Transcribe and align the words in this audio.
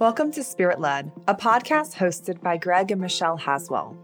Welcome 0.00 0.32
to 0.32 0.42
Spirit 0.42 0.80
Led, 0.80 1.12
a 1.28 1.36
podcast 1.36 1.94
hosted 1.94 2.42
by 2.42 2.56
Greg 2.56 2.90
and 2.90 3.00
Michelle 3.00 3.36
Haswell. 3.36 3.96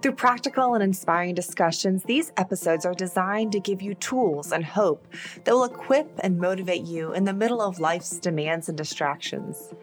Through 0.00 0.12
practical 0.12 0.74
and 0.74 0.82
inspiring 0.82 1.34
discussions, 1.34 2.04
these 2.04 2.32
episodes 2.36 2.86
are 2.86 2.94
designed 2.94 3.50
to 3.50 3.58
give 3.58 3.82
you 3.82 3.94
tools 3.94 4.52
and 4.52 4.64
hope 4.64 5.04
that 5.42 5.52
will 5.52 5.64
equip 5.64 6.08
and 6.20 6.38
motivate 6.38 6.84
you 6.84 7.12
in 7.12 7.24
the 7.24 7.32
middle 7.32 7.60
of 7.60 7.80
life's 7.80 8.20
demands 8.20 8.68
and 8.68 8.78
distractions. 8.78 9.74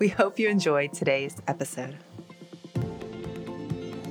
We 0.00 0.08
hope 0.08 0.40
you 0.40 0.48
enjoyed 0.48 0.92
today's 0.92 1.36
episode. 1.46 1.96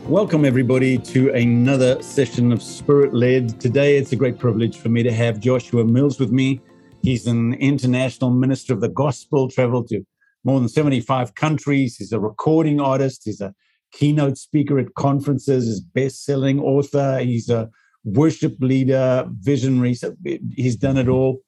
Welcome, 0.06 0.46
everybody, 0.46 0.98
to 0.98 1.34
another 1.34 2.02
session 2.02 2.54
of 2.54 2.64
Spirit 2.64 3.14
Led. 3.14 3.60
Today, 3.60 3.98
it's 3.98 4.14
a 4.14 4.16
great 4.16 4.40
privilege 4.40 4.78
for 4.78 4.88
me 4.88 5.04
to 5.04 5.12
have 5.12 5.42
Joshua 5.42 5.84
Mills 5.84 6.22
with 6.22 6.32
me. 6.32 6.62
He's 7.04 7.28
an 7.28 7.56
international 7.56 8.30
minister 8.30 8.74
of 8.74 8.80
the 8.80 8.90
gospel, 8.90 9.50
traveled 9.50 9.90
to 9.90 10.06
more 10.46 10.60
than 10.60 10.70
75 10.70 11.36
countries. 11.36 11.98
He's 11.98 12.12
a 12.12 12.20
recording 12.20 12.80
artist. 12.80 13.24
He's 13.26 13.42
a 13.42 13.54
keynote 13.92 14.38
speaker 14.38 14.80
at 14.80 14.94
conferences. 14.94 15.66
He's 15.66 15.80
best-selling 15.82 16.60
author. 16.60 17.20
He's 17.20 17.50
a 17.50 17.70
worship 18.04 18.56
leader, 18.62 19.28
visionary. 19.40 19.96
So 19.96 20.16
he's 20.56 20.76
done 20.76 20.98
it 20.98 21.10
all. 21.10 21.40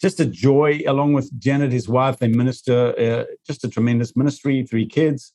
Just 0.00 0.20
a 0.20 0.26
joy, 0.26 0.80
along 0.86 1.12
with 1.12 1.30
Janet, 1.38 1.72
his 1.72 1.88
wife. 1.88 2.18
They 2.18 2.28
minister 2.28 2.98
uh, 2.98 3.24
just 3.46 3.64
a 3.64 3.68
tremendous 3.68 4.16
ministry. 4.16 4.66
Three 4.68 4.86
kids. 4.86 5.32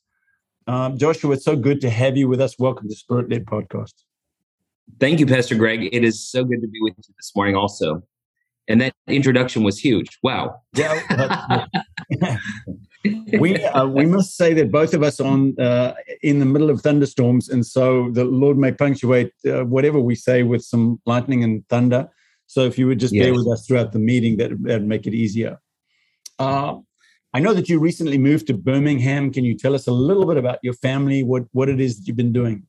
Um, 0.67 0.98
Joshua, 0.98 1.34
it's 1.34 1.45
so 1.45 1.55
good 1.55 1.81
to 1.81 1.90
have 1.90 2.17
you 2.17 2.27
with 2.27 2.41
us. 2.41 2.57
Welcome 2.59 2.88
to 2.90 2.95
Spirit 2.95 3.29
Led 3.29 3.45
Podcast. 3.45 3.93
Thank 4.99 5.20
you, 5.20 5.26
Pastor 5.26 5.55
Greg. 5.55 5.90
It 5.91 6.03
is 6.03 6.27
so 6.27 6.43
good 6.43 6.62
to 6.62 6.67
be 6.67 6.79
with 6.81 6.93
you 6.98 7.13
this 7.17 7.31
morning, 7.35 7.55
also. 7.55 8.03
And 8.67 8.81
that 8.81 8.93
introduction 9.07 9.63
was 9.63 9.79
huge. 9.79 10.20
Wow. 10.21 10.62
Yeah, 10.76 11.65
we 13.40 13.63
uh, 13.63 13.85
we 13.85 14.05
must 14.05 14.35
say 14.35 14.54
that 14.54 14.71
both 14.71 14.93
of 14.93 15.04
us 15.04 15.20
on 15.20 15.60
uh, 15.60 15.93
in 16.21 16.40
the 16.40 16.46
middle 16.46 16.70
of 16.70 16.82
thunderstorms, 16.82 17.49
and 17.49 17.65
so 17.65 18.10
the 18.12 18.26
Lord 18.26 18.57
may 18.57 18.71
punctuate 18.71 19.34
uh, 19.46 19.63
whatever 19.63 19.99
we 19.99 20.15
say 20.15 20.43
with 20.43 20.63
some 20.63 21.01
lightning 21.05 21.43
and 21.43 21.68
thunder. 21.70 22.09
So 22.48 22.62
if 22.62 22.77
you 22.77 22.87
would 22.87 22.99
just 22.99 23.13
yes. 23.13 23.26
bear 23.26 23.34
with 23.34 23.48
us 23.48 23.65
throughout 23.65 23.93
the 23.93 23.99
meeting, 23.99 24.37
that 24.37 24.52
would 24.59 24.85
make 24.85 25.07
it 25.07 25.13
easier. 25.13 25.59
Uh, 26.37 26.76
I 27.34 27.40
know 27.40 27.54
that 27.54 27.70
you 27.70 27.79
recently 27.79 28.18
moved 28.18 28.48
to 28.48 28.54
Birmingham. 28.54 29.32
Can 29.32 29.46
you 29.46 29.57
tell 29.57 29.74
us 29.74 29.87
a 29.87 29.91
little 29.91 30.26
bit 30.26 30.37
about 30.37 30.59
your 30.62 30.74
family? 30.74 31.24
What 31.24 31.43
what 31.52 31.70
it 31.70 31.79
is 31.79 31.98
that 31.98 32.07
you've 32.07 32.18
been 32.18 32.34
doing? 32.34 32.63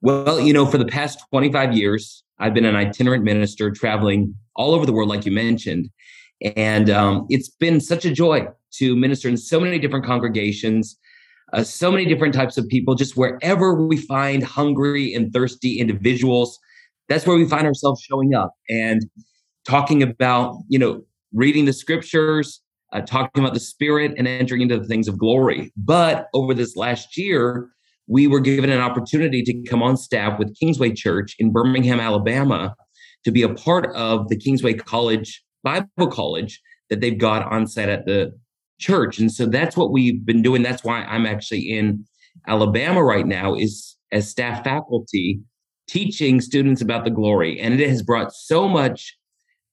Well, 0.00 0.38
you 0.38 0.52
know, 0.52 0.66
for 0.66 0.78
the 0.78 0.84
past 0.84 1.18
25 1.30 1.72
years, 1.72 2.24
I've 2.38 2.52
been 2.54 2.66
an 2.66 2.76
itinerant 2.76 3.24
minister 3.24 3.70
traveling 3.70 4.34
all 4.54 4.74
over 4.74 4.86
the 4.86 4.92
world, 4.92 5.08
like 5.08 5.24
you 5.24 5.32
mentioned. 5.32 5.90
And 6.56 6.90
um, 6.90 7.26
it's 7.30 7.48
been 7.48 7.80
such 7.80 8.04
a 8.04 8.10
joy 8.10 8.46
to 8.78 8.96
minister 8.96 9.28
in 9.28 9.36
so 9.36 9.60
many 9.60 9.78
different 9.78 10.04
congregations, 10.04 10.98
uh, 11.52 11.62
so 11.62 11.90
many 11.90 12.04
different 12.04 12.34
types 12.34 12.56
of 12.56 12.66
people, 12.68 12.94
just 12.94 13.16
wherever 13.16 13.74
we 13.74 13.96
find 13.96 14.42
hungry 14.42 15.14
and 15.14 15.32
thirsty 15.32 15.78
individuals, 15.78 16.58
that's 17.08 17.26
where 17.26 17.36
we 17.36 17.48
find 17.48 17.66
ourselves 17.66 18.00
showing 18.00 18.34
up 18.34 18.52
and 18.68 19.02
talking 19.66 20.02
about, 20.02 20.56
you 20.68 20.78
know, 20.78 21.02
reading 21.32 21.64
the 21.64 21.72
scriptures, 21.72 22.60
uh, 22.92 23.00
talking 23.00 23.42
about 23.42 23.54
the 23.54 23.60
spirit 23.60 24.14
and 24.16 24.26
entering 24.26 24.62
into 24.62 24.78
the 24.78 24.86
things 24.86 25.08
of 25.08 25.18
glory. 25.18 25.72
But 25.76 26.28
over 26.32 26.54
this 26.54 26.76
last 26.76 27.16
year, 27.16 27.68
we 28.06 28.26
were 28.26 28.40
given 28.40 28.70
an 28.70 28.80
opportunity 28.80 29.42
to 29.42 29.62
come 29.62 29.82
on 29.82 29.96
staff 29.96 30.38
with 30.38 30.56
Kingsway 30.58 30.92
Church 30.92 31.34
in 31.38 31.52
Birmingham, 31.52 32.00
Alabama, 32.00 32.74
to 33.24 33.30
be 33.30 33.42
a 33.42 33.48
part 33.48 33.94
of 33.94 34.28
the 34.28 34.36
Kingsway 34.36 34.74
College 34.74 35.42
Bible 35.62 36.08
College 36.10 36.60
that 36.90 37.00
they've 37.00 37.18
got 37.18 37.50
on 37.50 37.66
site 37.66 37.88
at 37.88 38.04
the 38.04 38.32
church. 38.78 39.18
And 39.18 39.30
so 39.30 39.46
that's 39.46 39.76
what 39.76 39.92
we've 39.92 40.24
been 40.24 40.42
doing. 40.42 40.62
That's 40.62 40.84
why 40.84 41.02
I'm 41.04 41.26
actually 41.26 41.70
in 41.70 42.04
Alabama 42.46 43.02
right 43.02 43.26
now 43.26 43.54
is 43.54 43.96
as 44.12 44.30
staff 44.30 44.64
faculty 44.64 45.40
teaching 45.88 46.40
students 46.40 46.80
about 46.80 47.04
the 47.04 47.10
glory. 47.10 47.60
And 47.60 47.78
it 47.80 47.88
has 47.88 48.02
brought 48.02 48.32
so 48.32 48.68
much 48.68 49.16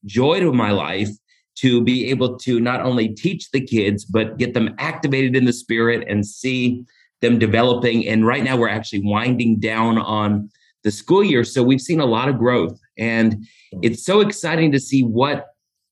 joy 0.05 0.39
to 0.39 0.51
my 0.51 0.71
life 0.71 1.09
to 1.57 1.81
be 1.83 2.09
able 2.09 2.37
to 2.39 2.59
not 2.59 2.81
only 2.81 3.09
teach 3.09 3.51
the 3.51 3.61
kids, 3.61 4.05
but 4.05 4.37
get 4.37 4.53
them 4.53 4.73
activated 4.77 5.35
in 5.35 5.45
the 5.45 5.53
spirit 5.53 6.05
and 6.07 6.25
see 6.25 6.83
them 7.21 7.37
developing. 7.37 8.07
And 8.07 8.25
right 8.25 8.43
now 8.43 8.57
we're 8.57 8.69
actually 8.69 9.01
winding 9.03 9.59
down 9.59 9.97
on 9.97 10.49
the 10.83 10.91
school 10.91 11.23
year. 11.23 11.43
So 11.43 11.61
we've 11.61 11.81
seen 11.81 11.99
a 11.99 12.05
lot 12.05 12.29
of 12.29 12.37
growth. 12.37 12.79
And 12.97 13.45
it's 13.81 14.03
so 14.03 14.21
exciting 14.21 14.71
to 14.71 14.79
see 14.79 15.01
what 15.01 15.47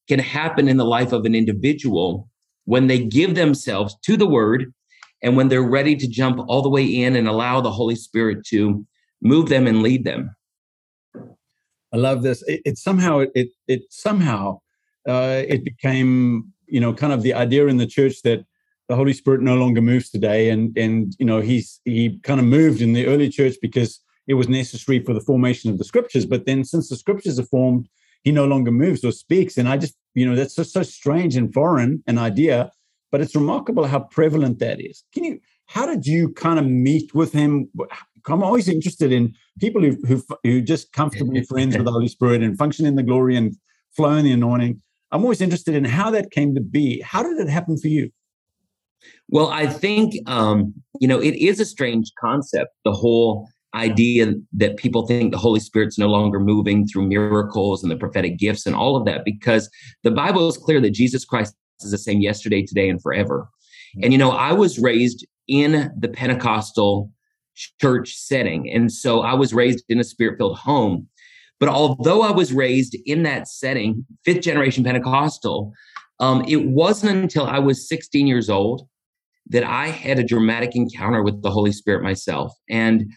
can 0.08 0.19
happen 0.19 0.68
in 0.68 0.78
the 0.78 0.86
life 0.86 1.12
of 1.12 1.25
an 1.25 1.36
individual 1.36 2.28
when 2.69 2.85
they 2.85 3.00
give 3.00 3.34
themselves 3.34 3.96
to 4.03 4.16
the 4.16 4.28
word 4.28 4.72
and 5.24 5.35
when 5.35 5.47
they're 5.50 5.72
ready 5.78 5.96
to 5.96 6.07
jump 6.07 6.40
all 6.47 6.62
the 6.62 6.69
way 6.69 6.85
in 6.85 7.16
and 7.16 7.28
allow 7.28 7.59
the 7.59 7.72
Holy 7.72 7.96
Spirit 7.96 8.46
to 8.46 8.85
move 9.24 9.50
them 9.50 9.66
and 9.66 9.81
lead 9.81 10.03
them. 10.03 10.30
I 11.91 11.97
love 11.97 12.22
this. 12.22 12.44
It, 12.44 12.62
it 12.66 12.78
somehow 12.78 13.25
it 13.34 13.50
it 13.68 13.81
somehow 13.90 14.59
uh, 15.07 15.41
it 15.47 15.63
became 15.63 16.53
you 16.68 16.80
know 16.80 16.94
kind 16.94 17.12
of 17.12 17.24
the 17.24 17.34
idea 17.34 17.66
in 17.66 17.78
the 17.78 17.88
church 17.88 18.22
that 18.22 18.46
the 18.88 18.96
Holy 18.96 19.13
Spirit 19.13 19.41
no 19.41 19.56
longer 19.56 19.81
moves 19.81 20.12
today, 20.12 20.51
and 20.51 20.78
and 20.78 21.16
you 21.18 21.25
know 21.25 21.41
he's 21.41 21.81
he 21.86 22.19
kind 22.19 22.40
of 22.40 22.46
moved 22.46 22.81
in 22.81 22.94
the 22.94 23.07
early 23.07 23.30
church 23.30 23.56
because 23.63 24.00
it 24.28 24.36
was 24.36 24.47
necessary 24.47 25.00
for 25.03 25.16
the 25.16 25.25
formation 25.31 25.72
of 25.72 25.80
the 25.80 25.90
scriptures. 25.91 26.28
But 26.28 26.46
then 26.46 26.63
since 26.63 26.88
the 26.88 26.97
scriptures 26.97 27.40
are 27.40 27.51
formed, 27.57 27.90
he 28.24 28.31
no 28.31 28.46
longer 28.46 28.72
moves 28.72 29.03
or 29.03 29.12
speaks. 29.12 29.57
And 29.57 29.68
I 29.68 29.78
just, 29.78 29.96
you 30.14 30.25
know, 30.25 30.36
that's 30.36 30.56
just 30.56 30.74
so 30.74 30.84
strange 30.84 31.36
and 31.36 31.53
foreign 31.53 32.03
an 32.08 32.18
idea, 32.18 32.72
but 33.12 33.22
it's 33.22 33.36
remarkable 33.36 33.86
how 33.86 34.00
prevalent 34.00 34.59
that 34.59 34.81
is. 34.81 35.03
Can 35.14 35.24
you, 35.24 35.40
how 35.68 35.86
did 35.86 36.06
you 36.06 36.30
kind 36.34 36.59
of 36.59 36.66
meet 36.66 37.14
with 37.14 37.31
him? 37.31 37.70
I'm 38.28 38.44
always 38.44 38.68
interested 38.68 39.12
in 39.12 39.34
people 39.59 39.81
who, 39.81 39.98
who, 40.06 40.24
who 40.44 40.62
just 40.62 40.92
comfortably 40.94 41.44
friends 41.50 41.75
with 41.75 41.86
the 41.86 41.92
Holy 41.92 42.08
Spirit 42.08 42.44
and 42.44 42.58
function 42.58 42.86
in 42.86 42.96
the 42.96 43.03
glory 43.03 43.36
and 43.36 43.56
flow 43.96 44.12
in 44.14 44.25
the 44.25 44.31
anointing. 44.31 44.81
I'm 45.12 45.24
always 45.24 45.42
interested 45.42 45.75
in 45.75 45.86
how 45.86 46.12
that 46.12 46.31
came 46.31 46.53
to 46.56 46.62
be. 46.62 47.02
How 47.02 47.24
did 47.24 47.38
it 47.40 47.50
happen 47.50 47.78
for 47.78 47.88
you? 47.88 48.12
Well, 49.28 49.50
I 49.50 49.68
think 49.68 50.14
um, 50.28 50.74
you 51.00 51.08
know 51.08 51.19
it 51.19 51.36
is 51.36 51.59
a 51.59 51.66
strange 51.66 52.12
concept. 52.19 52.72
The 52.84 52.92
whole 52.92 53.48
idea 53.75 54.34
that 54.53 54.78
people 54.78 55.06
think 55.06 55.31
the 55.31 55.38
Holy 55.38 55.59
Spirit's 55.59 55.97
no 55.97 56.07
longer 56.07 56.40
moving 56.40 56.88
through 56.88 57.07
miracles 57.07 57.84
and 57.84 57.91
the 57.91 57.97
prophetic 57.97 58.38
gifts 58.38 58.66
and 58.66 58.75
all 58.75 58.96
of 58.96 59.06
that, 59.06 59.24
because 59.24 59.69
the 60.03 60.12
Bible 60.12 60.47
is 60.47 60.57
clear 60.57 60.81
that 60.81 60.91
Jesus 60.91 61.25
Christ 61.25 61.56
is 61.81 61.91
the 61.91 61.97
same 61.97 62.19
yesterday, 62.19 62.66
today, 62.66 62.90
and 62.90 63.02
forever. 63.02 63.47
And, 64.02 64.12
you 64.12 64.19
know, 64.19 64.31
I 64.31 64.53
was 64.53 64.80
raised 64.80 65.25
in 65.47 65.91
the 65.97 66.09
Pentecostal 66.09 67.12
church 67.81 68.13
setting. 68.13 68.69
And 68.72 68.91
so 68.91 69.22
I 69.22 69.34
was 69.34 69.53
raised 69.53 69.84
in 69.90 70.00
a 70.00 70.03
spirit 70.03 70.38
filled 70.38 70.57
home. 70.57 71.07
But 71.59 71.69
although 71.69 72.22
I 72.22 72.31
was 72.31 72.53
raised 72.53 72.97
in 73.06 73.24
that 73.24 73.47
setting, 73.47 74.06
fifth 74.24 74.41
generation 74.41 74.84
Pentecostal, 74.84 75.74
um, 76.19 76.46
it 76.47 76.68
wasn't 76.68 77.18
until 77.18 77.46
I 77.46 77.59
was 77.59 77.88
16 77.88 78.28
years 78.28 78.50
old 78.50 78.88
that 79.47 79.63
I 79.63 79.88
had 79.88 80.19
a 80.19 80.24
dramatic 80.24 80.75
encounter 80.75 81.24
with 81.24 81.41
the 81.41 81.51
Holy 81.51 81.72
Spirit 81.72 82.03
myself. 82.03 82.53
And 82.69 83.12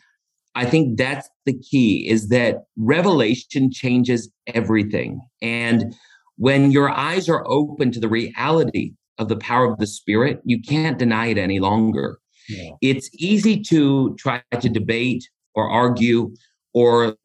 I 0.55 0.67
think 0.67 0.99
that's 0.99 1.29
the 1.47 1.59
key 1.59 2.09
is 2.09 2.29
that 2.29 2.65
revelation 2.77 3.71
changes 3.73 4.31
everything. 4.49 5.21
And 5.41 5.95
when 6.37 6.71
your 6.71 6.91
eyes 6.91 7.29
are 7.29 7.47
open 7.49 7.91
to 7.93 8.01
the 8.01 8.09
reality 8.09 8.93
of 9.19 9.29
the 9.29 9.37
power 9.37 9.71
of 9.71 9.79
the 9.79 9.87
spirit, 9.87 10.41
you 10.45 10.61
can't 10.61 10.99
deny 10.99 11.27
it 11.27 11.39
any 11.39 11.59
longer. 11.59 12.19
Yeah. 12.49 12.71
It's 12.81 13.11
easy 13.15 13.61
to 13.69 14.15
try 14.19 14.43
to 14.61 14.69
debate 14.69 15.29
or 15.55 15.71
argue 15.71 16.35
or 16.75 17.17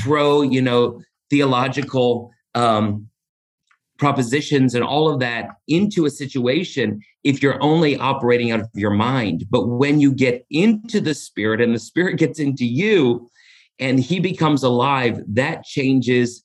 throw, 0.00 0.42
you 0.42 0.62
know, 0.62 1.00
theological 1.30 2.30
um, 2.54 3.08
propositions 4.00 4.74
and 4.74 4.82
all 4.82 5.08
of 5.08 5.20
that 5.20 5.50
into 5.68 6.06
a 6.06 6.10
situation 6.10 7.00
if 7.22 7.42
you're 7.42 7.62
only 7.62 7.96
operating 7.98 8.50
out 8.50 8.60
of 8.60 8.68
your 8.74 8.90
mind. 8.90 9.44
But 9.50 9.68
when 9.68 10.00
you 10.00 10.12
get 10.12 10.44
into 10.50 11.00
the 11.00 11.14
spirit 11.14 11.60
and 11.60 11.74
the 11.74 11.78
spirit 11.78 12.16
gets 12.18 12.40
into 12.40 12.64
you 12.64 13.30
and 13.78 14.00
he 14.00 14.18
becomes 14.18 14.64
alive, 14.64 15.20
that 15.28 15.62
changes 15.62 16.42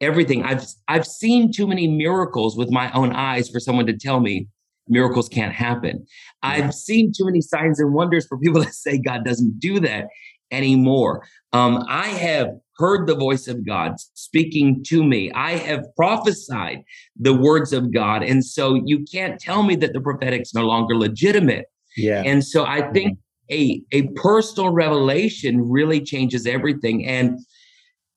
everything. 0.00 0.44
I've 0.44 0.64
I've 0.86 1.06
seen 1.06 1.50
too 1.50 1.66
many 1.66 1.88
miracles 1.88 2.56
with 2.56 2.70
my 2.70 2.92
own 2.92 3.12
eyes 3.12 3.48
for 3.48 3.58
someone 3.58 3.86
to 3.86 3.96
tell 3.96 4.20
me 4.20 4.46
miracles 4.86 5.28
can't 5.28 5.52
happen. 5.52 6.06
I've 6.42 6.72
seen 6.72 7.12
too 7.16 7.24
many 7.24 7.40
signs 7.40 7.80
and 7.80 7.92
wonders 7.92 8.26
for 8.26 8.38
people 8.38 8.62
to 8.64 8.72
say 8.72 8.98
God 8.98 9.24
doesn't 9.24 9.58
do 9.58 9.80
that 9.80 10.06
anymore. 10.50 11.26
Um, 11.52 11.84
I 11.88 12.08
have 12.08 12.50
heard 12.78 13.06
the 13.06 13.14
voice 13.14 13.48
of 13.48 13.66
God 13.66 13.94
speaking 14.14 14.82
to 14.84 15.04
me. 15.04 15.30
I 15.32 15.52
have 15.52 15.84
prophesied 15.96 16.82
the 17.16 17.34
words 17.34 17.72
of 17.72 17.92
God. 17.92 18.22
And 18.22 18.44
so 18.44 18.80
you 18.84 19.04
can't 19.10 19.40
tell 19.40 19.62
me 19.62 19.76
that 19.76 19.92
the 19.92 20.00
prophetic 20.00 20.42
is 20.42 20.54
no 20.54 20.64
longer 20.66 20.96
legitimate. 20.96 21.66
Yeah. 21.96 22.22
And 22.24 22.44
so 22.44 22.64
I 22.64 22.90
think 22.92 23.18
a, 23.50 23.82
a 23.92 24.08
personal 24.08 24.70
revelation 24.70 25.68
really 25.68 26.00
changes 26.00 26.46
everything. 26.46 27.06
And 27.06 27.38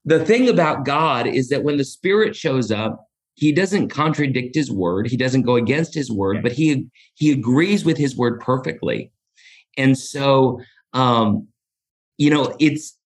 the 0.05 0.23
thing 0.23 0.47
about 0.47 0.85
God 0.85 1.27
is 1.27 1.49
that 1.49 1.63
when 1.63 1.77
the 1.77 1.85
Spirit 1.85 2.35
shows 2.35 2.71
up, 2.71 3.07
he 3.35 3.51
doesn't 3.51 3.89
contradict 3.89 4.53
his 4.53 4.69
word 4.69 5.07
he 5.07 5.17
doesn't 5.17 5.43
go 5.43 5.55
against 5.55 5.95
his 5.95 6.11
word 6.11 6.43
but 6.43 6.51
he 6.51 6.85
he 7.15 7.31
agrees 7.31 7.85
with 7.85 7.97
his 7.97 8.15
word 8.15 8.39
perfectly 8.39 9.11
and 9.77 9.97
so 9.97 10.59
um 10.93 11.47
you 12.17 12.29
know 12.29 12.55
it's 12.59 12.97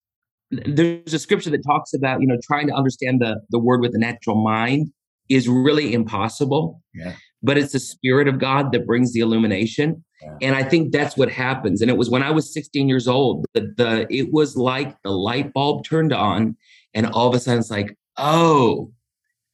there's 0.66 1.14
a 1.14 1.20
scripture 1.20 1.50
that 1.50 1.64
talks 1.66 1.94
about 1.94 2.22
you 2.22 2.28
know 2.28 2.38
trying 2.44 2.68
to 2.68 2.74
understand 2.74 3.22
the 3.22 3.42
the 3.50 3.60
word 3.60 3.82
with 3.82 3.92
the 3.92 4.00
natural 4.00 4.44
mind 4.44 4.92
is 5.30 5.48
really 5.48 5.94
impossible 5.94 6.82
yeah. 6.94 7.14
but 7.42 7.58
it's 7.58 7.74
the 7.74 7.80
spirit 7.80 8.28
of 8.28 8.40
god 8.40 8.72
that 8.72 8.86
brings 8.86 9.14
the 9.14 9.20
illumination 9.20 10.04
yeah. 10.22 10.34
and 10.42 10.56
i 10.56 10.64
think 10.64 10.92
that's 10.92 11.18
what 11.18 11.32
happens 11.32 11.82
and 11.82 11.90
it 11.90 11.98
was 11.98 12.10
when 12.10 12.24
i 12.24 12.32
was 12.32 12.54
16 12.54 12.88
years 12.88 13.08
old 13.08 13.46
the, 13.54 13.62
the 13.78 14.08
it 14.10 14.30
was 14.32 14.56
like 14.56 14.96
the 15.04 15.12
light 15.12 15.54
bulb 15.54 15.84
turned 15.86 16.14
on 16.14 16.56
and 16.94 17.08
all 17.08 17.28
of 17.28 17.36
a 17.36 17.40
sudden 17.40 17.60
it's 17.60 17.72
like 17.72 17.98
oh 18.18 18.92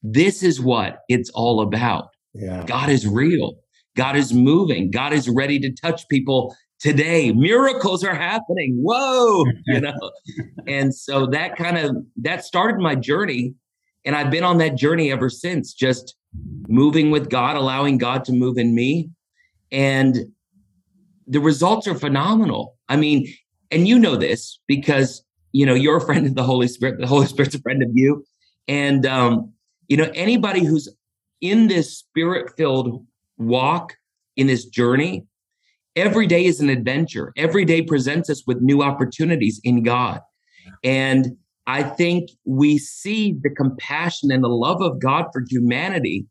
this 0.04 0.44
is 0.44 0.60
what 0.60 1.00
it's 1.08 1.30
all 1.32 1.62
about 1.62 2.10
yeah. 2.34 2.64
god 2.66 2.90
is 2.90 3.08
real 3.08 3.56
god 3.96 4.16
is 4.16 4.34
moving 4.34 4.92
god 4.92 5.14
is 5.14 5.30
ready 5.30 5.60
to 5.60 5.72
touch 5.82 6.08
people 6.10 6.56
today 6.82 7.32
miracles 7.32 8.04
are 8.04 8.16
happening. 8.16 8.76
Whoa 8.82 9.46
you 9.68 9.80
know? 9.80 10.12
And 10.68 10.94
so 10.94 11.28
that 11.28 11.56
kind 11.56 11.78
of 11.78 11.96
that 12.18 12.44
started 12.44 12.82
my 12.82 12.96
journey. 12.96 13.54
And 14.04 14.16
i've 14.16 14.32
been 14.32 14.44
on 14.44 14.58
that 14.58 14.76
journey 14.76 15.12
ever 15.12 15.30
since 15.30 15.74
just 15.74 16.16
moving 16.68 17.12
with 17.12 17.30
god 17.30 17.56
allowing 17.56 17.98
god 17.98 18.26
to 18.26 18.34
move 18.34 18.58
in 18.58 18.76
me. 18.76 19.10
And 19.72 20.18
the 21.28 21.40
results 21.40 21.88
are 21.88 21.96
phenomenal. 21.96 22.78
I 22.90 22.98
mean 22.98 23.32
and 23.70 23.88
you 23.88 23.98
know 23.98 24.18
this 24.18 24.60
because 24.68 25.24
you 25.54 25.66
know 25.66 25.76
you're 25.76 25.98
a 25.98 26.02
friend 26.02 26.26
of 26.26 26.36
the 26.36 26.44
holy 26.44 26.68
spirit 26.68 27.00
the 27.00 27.08
holy 27.08 27.28
spirit's 27.28 27.56
a 27.56 27.62
friend 27.62 27.84
of 27.84 27.90
you. 27.94 28.26
And 28.68 29.06
um 29.06 29.54
you 29.88 29.98
know 29.98 30.12
anybody 30.16 30.64
who's 30.66 30.90
in 31.42 31.68
this 31.68 31.96
spirit 31.96 32.54
filled 32.58 33.06
walk 33.38 33.98
in 34.36 34.48
this 34.48 34.66
journey 34.66 35.28
every 35.96 36.28
day 36.28 36.46
is 36.46 36.60
an 36.60 36.70
adventure. 36.70 37.34
Every 37.38 37.66
day 37.66 37.82
presents 37.82 38.30
us 38.30 38.44
with 38.46 38.62
new 38.62 38.82
opportunities 38.82 39.60
in 39.64 39.84
God. 39.84 40.22
And 40.84 41.38
I 41.68 41.84
think 41.84 42.30
we 42.46 42.78
see 42.78 43.36
the 43.42 43.50
compassion 43.50 44.32
and 44.32 44.44
the 44.44 44.50
love 44.50 44.82
of 44.82 45.00
God 45.00 45.26
for 45.32 45.44
humanity 45.48 46.26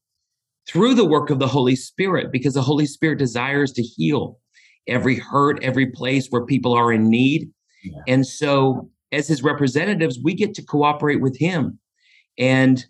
through 0.68 0.94
the 0.94 1.04
work 1.04 1.30
of 1.30 1.38
the 1.38 1.46
Holy 1.46 1.76
Spirit 1.76 2.32
because 2.32 2.54
the 2.54 2.62
Holy 2.62 2.86
Spirit 2.86 3.18
desires 3.18 3.72
to 3.72 3.82
heal 3.82 4.38
every 4.86 5.16
hurt, 5.16 5.62
every 5.62 5.86
place 5.86 6.28
where 6.30 6.44
people 6.44 6.72
are 6.72 6.92
in 6.92 7.08
need. 7.08 7.48
Yeah. 7.84 8.00
And 8.08 8.26
so 8.26 8.90
as 9.12 9.28
his 9.28 9.42
representatives, 9.42 10.18
we 10.22 10.34
get 10.34 10.54
to 10.54 10.62
cooperate 10.62 11.20
with 11.20 11.38
him 11.38 11.78
and 12.38 12.84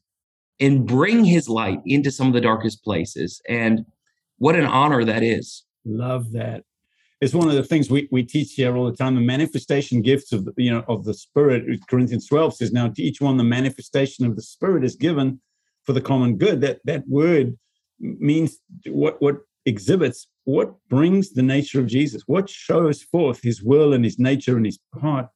and 0.58 0.86
bring 0.86 1.24
his 1.24 1.48
light 1.48 1.80
into 1.86 2.10
some 2.10 2.26
of 2.26 2.34
the 2.34 2.40
darkest 2.40 2.84
places. 2.84 3.40
And 3.48 3.86
what 4.36 4.56
an 4.56 4.66
honor 4.66 5.04
that 5.04 5.22
is. 5.22 5.64
Love 5.90 6.32
that. 6.32 6.64
It's 7.20 7.34
one 7.34 7.48
of 7.48 7.54
the 7.54 7.64
things 7.64 7.90
we, 7.90 8.08
we 8.10 8.22
teach 8.22 8.54
here 8.54 8.74
all 8.76 8.90
the 8.90 8.96
time. 8.96 9.14
The 9.14 9.20
manifestation 9.20 10.00
gifts 10.00 10.32
of 10.32 10.46
the, 10.46 10.54
you 10.56 10.70
know 10.70 10.84
of 10.88 11.04
the 11.04 11.12
Spirit. 11.12 11.64
Corinthians 11.88 12.26
12 12.26 12.56
says, 12.56 12.72
"Now 12.72 12.88
to 12.88 13.02
each 13.02 13.20
one 13.20 13.36
the 13.36 13.44
manifestation 13.44 14.24
of 14.24 14.36
the 14.36 14.42
Spirit 14.42 14.84
is 14.84 14.96
given 14.96 15.40
for 15.84 15.92
the 15.92 16.00
common 16.00 16.36
good." 16.36 16.62
That 16.62 16.80
that 16.84 17.06
word 17.06 17.58
means 17.98 18.58
what 18.86 19.20
what 19.20 19.38
exhibits 19.66 20.26
what 20.44 20.72
brings 20.88 21.32
the 21.32 21.42
nature 21.42 21.80
of 21.80 21.86
Jesus, 21.86 22.22
what 22.26 22.48
shows 22.48 23.02
forth 23.02 23.40
His 23.42 23.62
will 23.62 23.92
and 23.92 24.04
His 24.04 24.18
nature 24.18 24.56
and 24.56 24.66
His 24.66 24.78
heart. 25.00 25.28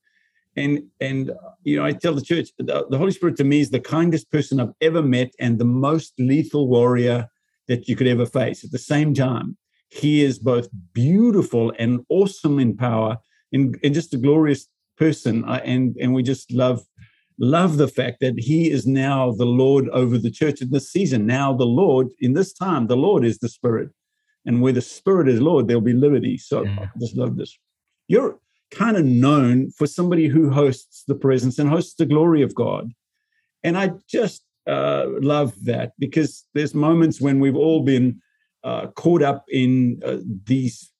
And 0.56 0.84
and 1.00 1.32
you 1.64 1.76
know, 1.76 1.84
I 1.84 1.92
tell 1.92 2.14
the 2.14 2.22
church, 2.22 2.50
the, 2.58 2.86
the 2.88 2.98
Holy 2.98 3.12
Spirit 3.12 3.36
to 3.36 3.44
me 3.44 3.60
is 3.60 3.70
the 3.70 3.80
kindest 3.80 4.30
person 4.30 4.60
I've 4.60 4.74
ever 4.80 5.02
met 5.02 5.32
and 5.38 5.58
the 5.58 5.64
most 5.64 6.14
lethal 6.18 6.68
warrior 6.68 7.28
that 7.68 7.88
you 7.88 7.96
could 7.96 8.06
ever 8.06 8.26
face. 8.26 8.64
At 8.64 8.70
the 8.70 8.78
same 8.78 9.14
time, 9.14 9.56
he 9.94 10.24
is 10.24 10.38
both 10.40 10.68
beautiful 10.92 11.72
and 11.78 12.00
awesome 12.08 12.58
in 12.58 12.76
power 12.76 13.16
and, 13.52 13.78
and 13.84 13.94
just 13.94 14.12
a 14.12 14.18
glorious 14.18 14.66
person. 14.98 15.44
And, 15.44 15.96
and 16.00 16.12
we 16.12 16.22
just 16.22 16.52
love 16.52 16.82
love 17.38 17.78
the 17.78 17.88
fact 17.88 18.18
that 18.20 18.34
he 18.36 18.70
is 18.70 18.86
now 18.86 19.32
the 19.32 19.44
Lord 19.44 19.88
over 19.88 20.18
the 20.18 20.30
church 20.30 20.60
in 20.60 20.70
this 20.70 20.90
season. 20.90 21.26
Now, 21.26 21.52
the 21.52 21.66
Lord, 21.66 22.08
in 22.20 22.34
this 22.34 22.52
time, 22.52 22.86
the 22.86 22.96
Lord 22.96 23.24
is 23.24 23.38
the 23.38 23.48
Spirit. 23.48 23.90
And 24.46 24.62
where 24.62 24.72
the 24.72 24.80
Spirit 24.80 25.28
is 25.28 25.40
Lord, 25.40 25.66
there'll 25.66 25.80
be 25.80 25.94
liberty. 25.94 26.38
So 26.38 26.62
yeah. 26.62 26.76
I 26.82 26.90
just 27.00 27.16
love 27.16 27.36
this. 27.36 27.56
You're 28.06 28.38
kind 28.70 28.96
of 28.96 29.04
known 29.04 29.70
for 29.72 29.86
somebody 29.86 30.28
who 30.28 30.50
hosts 30.50 31.04
the 31.06 31.14
presence 31.14 31.58
and 31.58 31.68
hosts 31.68 31.94
the 31.94 32.06
glory 32.06 32.42
of 32.42 32.54
God. 32.54 32.92
And 33.64 33.76
I 33.76 33.90
just 34.08 34.44
uh, 34.68 35.06
love 35.20 35.54
that 35.64 35.92
because 35.98 36.44
there's 36.54 36.74
moments 36.74 37.20
when 37.20 37.40
we've 37.40 37.56
all 37.56 37.82
been 37.82 38.20
uh, 38.64 38.88
caught 38.88 39.22
up 39.22 39.44
in 39.48 40.00
uh, 40.04 40.16
these 40.44 40.90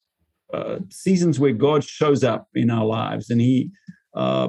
uh, 0.52 0.78
seasons 0.90 1.40
where 1.40 1.52
God 1.52 1.82
shows 1.82 2.22
up 2.22 2.48
in 2.54 2.70
our 2.70 2.84
lives 2.84 3.30
and 3.30 3.40
He, 3.40 3.70
uh, 4.14 4.48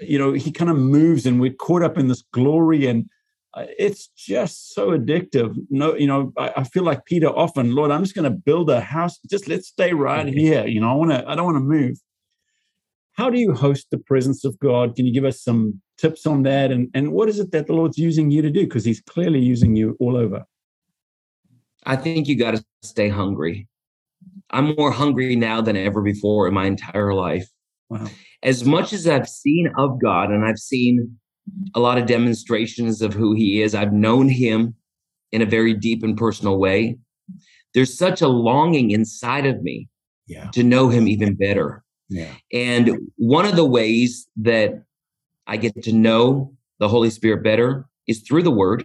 you 0.00 0.18
know, 0.18 0.32
He 0.32 0.52
kind 0.52 0.70
of 0.70 0.76
moves 0.76 1.26
and 1.26 1.40
we're 1.40 1.52
caught 1.52 1.82
up 1.82 1.98
in 1.98 2.08
this 2.08 2.22
glory 2.32 2.86
and 2.86 3.10
uh, 3.54 3.66
it's 3.78 4.08
just 4.16 4.74
so 4.74 4.90
addictive. 4.90 5.54
No, 5.70 5.94
you 5.94 6.06
know, 6.06 6.32
I, 6.38 6.52
I 6.58 6.64
feel 6.64 6.82
like 6.82 7.04
Peter 7.04 7.28
often, 7.28 7.74
Lord, 7.74 7.90
I'm 7.90 8.02
just 8.02 8.14
going 8.14 8.30
to 8.30 8.36
build 8.36 8.70
a 8.70 8.80
house. 8.80 9.18
Just 9.30 9.48
let's 9.48 9.68
stay 9.68 9.92
right 9.92 10.26
here. 10.26 10.66
You 10.66 10.80
know, 10.80 10.90
I 10.90 10.94
want 10.94 11.10
to, 11.12 11.28
I 11.28 11.34
don't 11.34 11.44
want 11.44 11.56
to 11.56 11.60
move. 11.60 11.98
How 13.12 13.30
do 13.30 13.38
you 13.38 13.54
host 13.54 13.88
the 13.90 13.98
presence 13.98 14.44
of 14.44 14.58
God? 14.58 14.96
Can 14.96 15.06
you 15.06 15.12
give 15.12 15.24
us 15.24 15.40
some 15.40 15.80
tips 15.98 16.26
on 16.26 16.42
that? 16.42 16.72
And 16.72 16.88
and 16.94 17.12
what 17.12 17.28
is 17.28 17.38
it 17.38 17.52
that 17.52 17.68
the 17.68 17.72
Lord's 17.72 17.96
using 17.96 18.30
you 18.32 18.42
to 18.42 18.50
do? 18.50 18.64
Because 18.64 18.84
He's 18.84 19.00
clearly 19.00 19.38
using 19.38 19.76
you 19.76 19.96
all 20.00 20.16
over. 20.16 20.44
I 21.86 21.96
think 21.96 22.28
you 22.28 22.36
got 22.36 22.52
to 22.52 22.64
stay 22.82 23.08
hungry. 23.08 23.68
I'm 24.50 24.74
more 24.76 24.90
hungry 24.90 25.36
now 25.36 25.60
than 25.60 25.76
ever 25.76 26.02
before 26.02 26.46
in 26.46 26.54
my 26.54 26.66
entire 26.66 27.14
life. 27.14 27.46
Wow. 27.88 28.06
As 28.42 28.64
much 28.64 28.92
as 28.92 29.06
I've 29.06 29.28
seen 29.28 29.70
of 29.76 30.00
God 30.00 30.30
and 30.30 30.44
I've 30.44 30.58
seen 30.58 31.18
a 31.74 31.80
lot 31.80 31.98
of 31.98 32.06
demonstrations 32.06 33.02
of 33.02 33.14
who 33.14 33.34
he 33.34 33.62
is, 33.62 33.74
I've 33.74 33.92
known 33.92 34.28
him 34.28 34.74
in 35.32 35.42
a 35.42 35.46
very 35.46 35.74
deep 35.74 36.02
and 36.02 36.16
personal 36.16 36.58
way. 36.58 36.98
There's 37.74 37.96
such 37.96 38.22
a 38.22 38.28
longing 38.28 38.90
inside 38.90 39.46
of 39.46 39.62
me 39.62 39.88
yeah. 40.26 40.50
to 40.52 40.62
know 40.62 40.88
him 40.88 41.08
even 41.08 41.34
better. 41.34 41.82
Yeah. 42.08 42.32
And 42.52 42.98
one 43.16 43.46
of 43.46 43.56
the 43.56 43.64
ways 43.64 44.28
that 44.36 44.84
I 45.46 45.56
get 45.56 45.82
to 45.82 45.92
know 45.92 46.54
the 46.78 46.88
Holy 46.88 47.10
Spirit 47.10 47.42
better 47.42 47.86
is 48.06 48.20
through 48.20 48.42
the 48.42 48.50
word, 48.50 48.84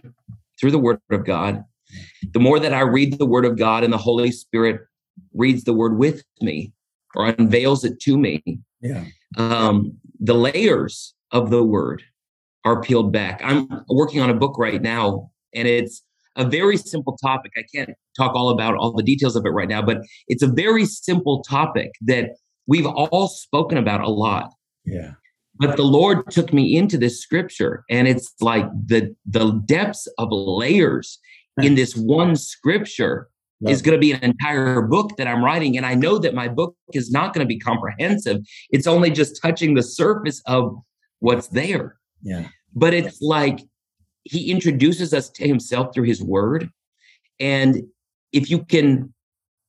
through 0.58 0.72
the 0.72 0.78
word 0.78 1.00
of 1.10 1.24
God 1.24 1.64
the 2.32 2.40
more 2.40 2.58
that 2.60 2.72
I 2.72 2.80
read 2.80 3.18
the 3.18 3.26
word 3.26 3.44
of 3.44 3.58
God 3.58 3.84
and 3.84 3.92
the 3.92 3.98
Holy 3.98 4.30
Spirit 4.32 4.80
reads 5.34 5.64
the 5.64 5.74
word 5.74 5.98
with 5.98 6.22
me 6.40 6.72
or 7.14 7.26
unveils 7.26 7.84
it 7.84 8.00
to 8.00 8.16
me, 8.16 8.42
yeah. 8.80 9.04
um, 9.36 9.92
the 10.18 10.34
layers 10.34 11.14
of 11.32 11.50
the 11.50 11.64
word 11.64 12.02
are 12.64 12.82
peeled 12.82 13.12
back. 13.12 13.40
I'm 13.42 13.68
working 13.88 14.20
on 14.20 14.30
a 14.30 14.34
book 14.34 14.58
right 14.58 14.80
now, 14.80 15.30
and 15.54 15.66
it's 15.66 16.02
a 16.36 16.44
very 16.44 16.76
simple 16.76 17.16
topic. 17.22 17.52
I 17.56 17.62
can't 17.74 17.90
talk 18.16 18.34
all 18.34 18.50
about 18.50 18.76
all 18.76 18.92
the 18.92 19.02
details 19.02 19.36
of 19.36 19.44
it 19.46 19.50
right 19.50 19.68
now, 19.68 19.82
but 19.82 19.98
it's 20.28 20.42
a 20.42 20.46
very 20.46 20.84
simple 20.84 21.42
topic 21.42 21.92
that 22.02 22.30
we've 22.66 22.86
all 22.86 23.28
spoken 23.28 23.78
about 23.78 24.00
a 24.02 24.10
lot. 24.10 24.52
Yeah. 24.84 25.12
But 25.58 25.76
the 25.76 25.82
Lord 25.82 26.30
took 26.30 26.54
me 26.54 26.74
into 26.74 26.96
this 26.96 27.20
scripture, 27.20 27.84
and 27.90 28.08
it's 28.08 28.32
like 28.40 28.64
the 28.86 29.14
the 29.26 29.60
depths 29.66 30.08
of 30.16 30.28
layers 30.30 31.18
in 31.64 31.74
this 31.74 31.96
one 31.96 32.36
scripture 32.36 33.28
is 33.68 33.82
going 33.82 33.94
to 33.94 34.00
be 34.00 34.12
an 34.12 34.22
entire 34.22 34.80
book 34.80 35.16
that 35.18 35.26
I'm 35.26 35.44
writing. 35.44 35.76
And 35.76 35.84
I 35.84 35.94
know 35.94 36.18
that 36.18 36.34
my 36.34 36.48
book 36.48 36.74
is 36.94 37.10
not 37.10 37.34
going 37.34 37.46
to 37.46 37.48
be 37.48 37.58
comprehensive. 37.58 38.38
It's 38.70 38.86
only 38.86 39.10
just 39.10 39.40
touching 39.42 39.74
the 39.74 39.82
surface 39.82 40.40
of 40.46 40.76
what's 41.18 41.48
there. 41.48 41.96
Yeah. 42.22 42.48
But 42.74 42.94
it's 42.94 43.20
like 43.20 43.60
he 44.24 44.50
introduces 44.50 45.12
us 45.12 45.28
to 45.30 45.46
himself 45.46 45.94
through 45.94 46.04
his 46.04 46.22
word. 46.22 46.70
And 47.38 47.82
if 48.32 48.50
you 48.50 48.64
can 48.64 49.12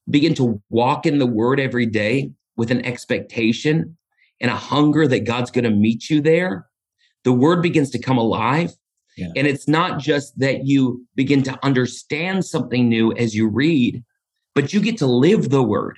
begin 0.09 0.35
to 0.35 0.61
walk 0.69 1.05
in 1.05 1.19
the 1.19 1.25
word 1.25 1.59
every 1.59 1.85
day 1.85 2.31
with 2.55 2.71
an 2.71 2.85
expectation 2.85 3.97
and 4.39 4.51
a 4.51 4.55
hunger 4.55 5.07
that 5.07 5.25
God's 5.25 5.51
going 5.51 5.63
to 5.65 5.71
meet 5.71 6.09
you 6.09 6.21
there, 6.21 6.67
the 7.23 7.33
word 7.33 7.61
begins 7.61 7.89
to 7.91 7.99
come 7.99 8.17
alive 8.17 8.73
yeah. 9.17 9.27
And 9.35 9.47
it's 9.47 9.67
not 9.67 9.99
just 9.99 10.37
that 10.39 10.65
you 10.65 11.05
begin 11.15 11.43
to 11.43 11.59
understand 11.63 12.45
something 12.45 12.87
new 12.87 13.13
as 13.13 13.35
you 13.35 13.47
read, 13.47 14.03
but 14.55 14.73
you 14.73 14.79
get 14.79 14.97
to 14.99 15.07
live 15.07 15.49
the 15.49 15.63
word. 15.63 15.97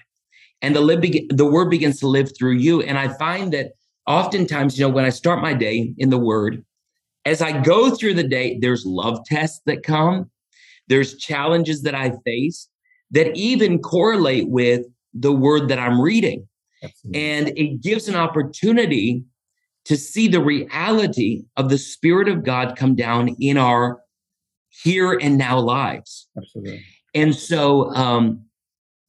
And 0.61 0.75
the 0.75 0.81
live 0.81 1.01
be- 1.01 1.29
the 1.29 1.45
word 1.45 1.69
begins 1.69 1.99
to 1.99 2.07
live 2.07 2.31
through 2.37 2.53
you. 2.53 2.81
And 2.81 2.97
I 2.97 3.09
find 3.09 3.53
that 3.53 3.73
oftentimes, 4.07 4.77
you 4.77 4.85
know, 4.85 4.93
when 4.93 5.05
I 5.05 5.09
start 5.09 5.41
my 5.41 5.53
day 5.53 5.93
in 5.97 6.09
the 6.09 6.17
word, 6.17 6.65
as 7.25 7.41
I 7.41 7.61
go 7.61 7.91
through 7.95 8.15
the 8.15 8.27
day, 8.27 8.57
there's 8.59 8.85
love 8.85 9.23
tests 9.25 9.61
that 9.65 9.83
come, 9.83 10.29
there's 10.87 11.17
challenges 11.17 11.83
that 11.83 11.95
I 11.95 12.13
face 12.25 12.67
that 13.11 13.35
even 13.35 13.79
correlate 13.79 14.49
with 14.49 14.85
the 15.13 15.31
word 15.31 15.67
that 15.69 15.79
I'm 15.79 16.01
reading. 16.01 16.47
Absolutely. 16.83 17.21
And 17.21 17.49
it 17.57 17.81
gives 17.81 18.07
an 18.07 18.15
opportunity 18.15 19.23
to 19.85 19.97
see 19.97 20.27
the 20.27 20.41
reality 20.41 21.43
of 21.57 21.69
the 21.69 21.77
Spirit 21.77 22.27
of 22.27 22.43
God 22.43 22.75
come 22.77 22.95
down 22.95 23.35
in 23.39 23.57
our 23.57 24.01
here 24.69 25.13
and 25.13 25.37
now 25.37 25.59
lives. 25.59 26.27
Absolutely. 26.37 26.83
And 27.13 27.35
so 27.35 27.93
um, 27.93 28.45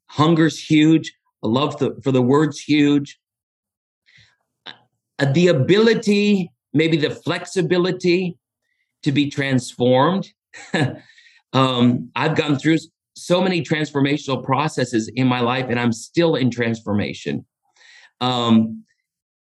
hunger's 0.08 0.58
huge. 0.58 1.14
A 1.42 1.48
love 1.48 1.78
the, 1.78 1.98
for 2.02 2.10
the 2.10 2.22
word's 2.22 2.60
huge. 2.60 3.18
Uh, 4.66 5.32
the 5.32 5.48
ability, 5.48 6.50
maybe 6.72 6.96
the 6.96 7.10
flexibility 7.10 8.38
to 9.02 9.12
be 9.12 9.30
transformed. 9.30 10.28
um, 11.52 12.10
I've 12.16 12.36
gone 12.36 12.58
through 12.58 12.78
so 13.16 13.40
many 13.40 13.62
transformational 13.62 14.42
processes 14.42 15.10
in 15.14 15.26
my 15.26 15.40
life, 15.40 15.66
and 15.68 15.78
I'm 15.78 15.92
still 15.92 16.34
in 16.34 16.50
transformation. 16.50 17.44
Um, 18.20 18.84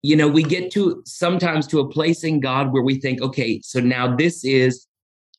you 0.01 0.15
know, 0.15 0.27
we 0.27 0.43
get 0.43 0.71
to 0.71 1.01
sometimes 1.05 1.67
to 1.67 1.79
a 1.79 1.89
place 1.89 2.23
in 2.23 2.39
God 2.39 2.71
where 2.71 2.83
we 2.83 2.99
think, 2.99 3.21
okay, 3.21 3.59
so 3.61 3.79
now 3.79 4.15
this 4.15 4.45
is 4.45 4.87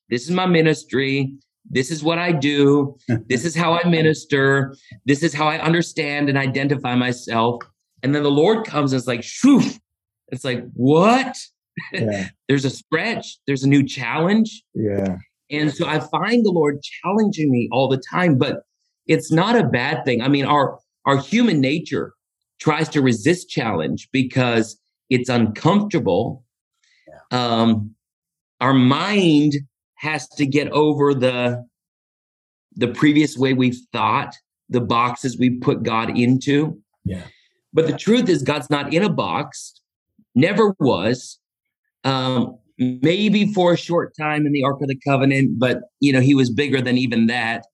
this 0.09 0.25
is 0.25 0.31
my 0.31 0.47
ministry. 0.47 1.33
This 1.71 1.91
is 1.91 2.03
what 2.03 2.19
I 2.19 2.33
do. 2.33 2.97
this 3.29 3.45
is 3.45 3.55
how 3.55 3.75
I 3.75 3.89
minister. 3.89 4.75
This 5.07 5.23
is 5.23 5.33
how 5.33 5.47
I 5.47 5.59
understand 5.59 6.29
and 6.29 6.37
identify 6.37 6.95
myself. 6.95 7.63
And 8.03 8.15
then 8.15 8.23
the 8.23 8.31
Lord 8.31 8.67
comes 8.67 8.93
and 8.93 8.99
it's 8.99 9.07
like, 9.07 9.23
shoo. 9.23 9.61
It's 10.29 10.45
like, 10.45 10.65
what? 10.75 11.37
Yeah. 11.95 12.29
there's 12.47 12.67
a 12.67 12.71
stretch, 12.71 13.39
there's 13.47 13.63
a 13.63 13.69
new 13.69 13.83
challenge. 13.87 14.65
Yeah. 14.75 15.17
And 15.51 15.73
so 15.73 15.87
I 15.87 16.01
find 16.01 16.45
the 16.45 16.51
Lord 16.51 16.83
challenging 16.83 17.51
me 17.51 17.71
all 17.73 17.89
the 17.89 17.97
time, 18.11 18.37
but 18.37 18.65
it's 19.07 19.33
not 19.33 19.57
a 19.57 19.65
bad 19.65 20.05
thing. 20.05 20.21
I 20.21 20.29
mean, 20.29 20.45
our 20.45 20.79
our 21.07 21.17
human 21.17 21.59
nature 21.61 22.13
tries 22.61 22.89
to 22.91 23.03
resist 23.03 23.49
challenge 23.49 24.09
because 24.13 24.79
it's 25.09 25.29
uncomfortable. 25.29 26.45
Yeah. 27.09 27.39
Um, 27.39 27.95
our 28.61 28.75
mind 28.75 29.55
has 29.97 30.29
to 30.29 30.47
get 30.47 30.71
over 30.71 31.15
the 31.15 31.65
the 32.77 32.89
previous 32.89 33.37
way 33.37 33.53
we've 33.53 33.79
thought, 33.93 34.35
the 34.69 34.81
boxes 34.81 35.37
we 35.37 35.59
put 35.59 35.83
God 35.83 36.17
into. 36.17 36.81
Yeah. 37.05 37.25
But 37.73 37.87
the 37.87 37.97
truth 37.97 38.29
is, 38.29 38.43
God's 38.43 38.71
not 38.71 38.95
in 38.95 39.03
a 39.03 39.09
box, 39.09 39.81
never 40.35 40.75
was. 40.79 41.39
Um, 42.05 42.57
maybe 42.79 43.53
for 43.53 43.75
a 43.75 43.77
short 43.77 44.15
time 44.19 44.47
in 44.47 44.53
the 44.53 44.65
Ark 44.65 44.81
of 44.81 44.89
the 44.89 44.99
Covenant, 45.07 45.59
but 45.59 45.83
you 46.01 46.13
know, 46.13 46.21
he 46.21 46.35
was 46.35 46.51
bigger 46.51 46.81
than 46.81 46.97
even 46.97 47.27
that. 47.27 47.67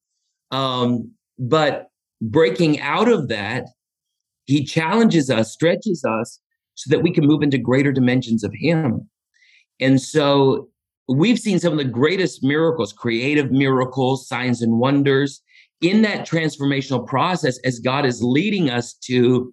Um, 0.50 1.12
but 1.38 1.88
breaking 2.20 2.80
out 2.80 3.08
of 3.08 3.28
that, 3.28 3.66
he 4.46 4.64
challenges 4.64 5.30
us, 5.30 5.52
stretches 5.52 6.04
us 6.04 6.40
so 6.74 6.90
that 6.90 7.02
we 7.02 7.12
can 7.12 7.26
move 7.26 7.42
into 7.42 7.58
greater 7.58 7.92
dimensions 7.92 8.44
of 8.44 8.52
him. 8.54 9.08
And 9.80 10.00
so 10.00 10.68
we've 11.08 11.38
seen 11.38 11.58
some 11.58 11.72
of 11.72 11.78
the 11.78 11.84
greatest 11.84 12.42
miracles, 12.42 12.92
creative 12.92 13.50
miracles, 13.50 14.28
signs 14.28 14.62
and 14.62 14.78
wonders 14.78 15.42
in 15.80 16.02
that 16.02 16.26
transformational 16.26 17.06
process 17.06 17.58
as 17.64 17.78
God 17.78 18.06
is 18.06 18.22
leading 18.22 18.70
us 18.70 18.94
to 19.04 19.52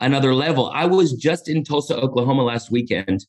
another 0.00 0.34
level. 0.34 0.70
I 0.74 0.86
was 0.86 1.12
just 1.12 1.48
in 1.48 1.64
Tulsa, 1.64 1.96
Oklahoma 1.96 2.42
last 2.42 2.70
weekend, 2.70 3.26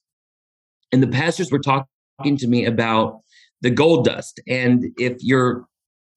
and 0.91 1.03
the 1.03 1.07
pastors 1.07 1.51
were 1.51 1.59
talking 1.59 2.37
to 2.37 2.47
me 2.47 2.65
about 2.65 3.21
the 3.61 3.69
gold 3.69 4.05
dust. 4.05 4.39
And 4.47 4.85
if 4.97 5.23
your 5.23 5.65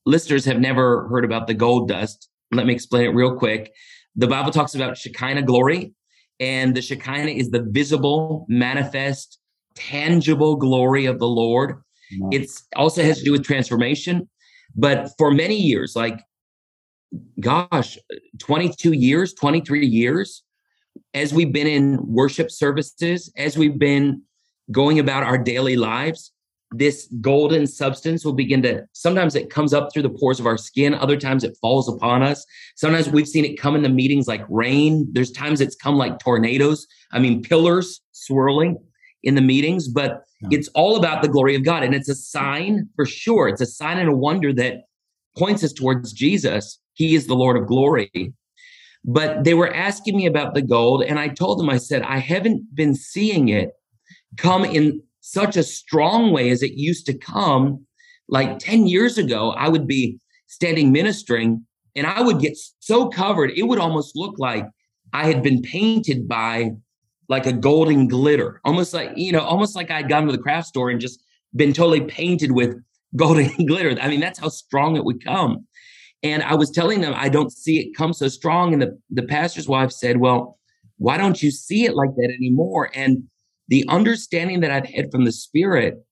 listeners 0.07 0.45
have 0.45 0.61
never 0.61 1.09
heard 1.09 1.25
about 1.25 1.47
the 1.47 1.55
gold 1.55 1.89
dust, 1.89 2.29
let 2.53 2.67
me 2.67 2.73
explain 2.73 3.05
it 3.05 3.15
real 3.15 3.37
quick. 3.37 3.73
The 4.17 4.27
Bible 4.27 4.51
talks 4.51 4.75
about 4.75 4.99
Shekinah 4.99 5.43
glory, 5.43 5.93
and 6.39 6.75
the 6.75 6.83
Shekinah 6.83 7.31
is 7.31 7.51
the 7.51 7.63
visible, 7.63 8.47
manifest, 8.49 9.39
tangible 9.75 10.57
glory 10.57 11.07
of 11.07 11.19
the 11.19 11.29
Lord. 11.29 11.83
It 12.31 12.51
also 12.77 13.03
has 13.03 13.19
to 13.19 13.25
do 13.25 13.33
with 13.33 13.45
transformation. 13.45 14.29
But 14.75 15.11
for 15.19 15.31
many 15.31 15.57
years, 15.57 15.97
like, 15.97 16.21
gosh, 17.41 17.99
22 18.39 18.93
years, 18.93 19.35
23 19.35 19.87
years, 19.87 20.43
as 21.15 21.33
we've 21.33 21.53
been 21.53 21.67
in 21.67 21.99
worship 22.07 22.51
services, 22.51 23.33
as 23.37 23.57
we've 23.57 23.79
been 23.79 24.23
going 24.71 24.99
about 24.99 25.23
our 25.23 25.39
daily 25.39 25.77
lives, 25.77 26.33
this 26.75 27.09
golden 27.21 27.67
substance 27.67 28.25
will 28.25 28.33
begin 28.33 28.63
to 28.63 28.83
sometimes 28.93 29.35
it 29.35 29.51
comes 29.51 29.75
up 29.75 29.89
through 29.93 30.03
the 30.03 30.11
pores 30.11 30.41
of 30.41 30.47
our 30.47 30.57
skin 30.57 30.95
other 30.95 31.17
times 31.17 31.45
it 31.45 31.57
falls 31.61 31.89
upon 31.89 32.23
us 32.23 32.45
sometimes 32.77 33.09
we've 33.11 33.29
seen 33.29 33.45
it 33.45 33.61
come 33.61 33.75
in 33.75 33.83
the 33.83 33.89
meetings 33.89 34.27
like 34.27 34.45
rain 34.49 35.07
there's 35.13 35.31
times 35.31 35.61
it's 35.61 35.77
come 35.77 35.97
like 35.97 36.19
tornadoes 36.19 36.87
i 37.13 37.19
mean 37.19 37.43
pillars 37.43 38.01
swirling 38.13 38.79
in 39.23 39.35
the 39.35 39.41
meetings, 39.41 39.89
but 39.89 40.25
yeah. 40.41 40.49
it's 40.53 40.69
all 40.75 40.97
about 40.97 41.23
the 41.23 41.29
glory 41.29 41.55
of 41.55 41.65
God. 41.65 41.83
And 41.83 41.95
it's 41.95 42.09
a 42.09 42.15
sign 42.15 42.89
for 42.97 43.07
sure. 43.07 43.49
It's 43.49 43.61
a 43.61 43.67
sign 43.67 43.99
and 43.99 44.09
a 44.09 44.17
wonder 44.17 44.53
that 44.55 44.83
points 45.37 45.63
us 45.65 45.73
towards 45.73 46.13
Jesus. 46.13 46.81
He 46.95 47.15
is 47.15 47.27
the 47.27 47.35
Lord 47.35 47.57
of 47.57 47.67
glory. 47.67 48.11
But 49.05 49.45
they 49.45 49.55
were 49.55 49.73
asking 49.73 50.17
me 50.17 50.27
about 50.27 50.55
the 50.55 50.63
gold, 50.63 51.03
and 51.03 51.19
I 51.19 51.29
told 51.29 51.59
them, 51.59 51.69
I 51.69 51.79
said, 51.79 52.03
I 52.03 52.19
haven't 52.19 52.75
been 52.75 52.95
seeing 52.95 53.49
it 53.49 53.71
come 54.37 54.65
in 54.65 55.03
such 55.23 55.57
a 55.57 55.63
strong 55.63 56.33
way 56.33 56.51
as 56.51 56.63
it 56.63 56.73
used 56.75 57.07
to 57.07 57.17
come. 57.17 57.87
Like 58.29 58.59
10 58.59 58.87
years 58.87 59.17
ago, 59.17 59.53
I 59.53 59.69
would 59.69 59.87
be 59.87 60.19
standing 60.49 60.93
ministering 60.93 61.65
and 61.95 62.07
I 62.07 62.21
would 62.21 62.41
get 62.41 62.59
so 62.81 63.09
covered, 63.09 63.53
it 63.57 63.63
would 63.65 63.79
almost 63.79 64.17
look 64.17 64.39
like 64.39 64.67
I 65.13 65.27
had 65.27 65.43
been 65.43 65.63
painted 65.63 66.29
by 66.29 66.73
like 67.29 67.47
a 67.47 67.53
golden 67.53 68.09
glitter, 68.09 68.61
almost 68.65 68.93
like, 68.93 69.13
you 69.17 69.33
know, 69.33 69.41
almost 69.41 69.77
like 69.77 69.91
I'd 69.91 70.09
gone 70.09 70.27
to 70.27 70.33
the 70.33 70.39
craft 70.39 70.69
store 70.69 70.91
and 70.91 71.01
just 71.01 71.23
been 71.55 71.73
totally 71.73 72.01
painted 72.03 72.53
with 72.53 72.77
golden 73.17 73.67
glitter. 73.67 73.97
I 74.01 74.09
mean, 74.09 74.21
that's 74.21 74.39
how 74.39 74.49
strong 74.49 74.97
it 74.97 75.05
would 75.05 75.25
come. 75.25 75.67
And 76.23 76.43
I 76.43 76.55
was 76.55 76.71
telling 76.71 77.01
them, 77.01 77.15
I 77.17 77.29
don't 77.29 77.53
see 77.53 77.79
it 77.79 77.97
come 77.97 78.13
so 78.13 78.29
strong. 78.29 78.73
And 78.73 78.81
the, 78.81 78.99
the 79.11 79.25
pastor's 79.25 79.69
wife 79.69 79.91
said, 79.91 80.19
Well, 80.19 80.59
why 80.99 81.17
don't 81.17 81.43
you 81.43 81.51
see 81.51 81.85
it 81.85 81.95
like 81.95 82.15
that 82.17 82.33
anymore? 82.33 82.91
And 82.95 83.25
the 83.69 83.85
understanding 83.89 84.61
that 84.61 84.71
I've 84.71 84.89
had 84.89 85.11
from 85.11 85.25
the 85.25 85.33
Spirit 85.33 86.05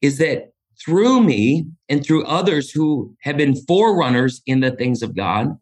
is 0.00 0.18
that 0.18 0.52
through 0.82 1.22
me 1.22 1.66
and 1.88 2.04
through 2.04 2.24
others 2.24 2.70
who 2.70 3.14
have 3.22 3.36
been 3.36 3.56
forerunners 3.66 4.42
in 4.46 4.60
the 4.60 4.70
things 4.70 5.02
of 5.02 5.16
God, 5.16 5.56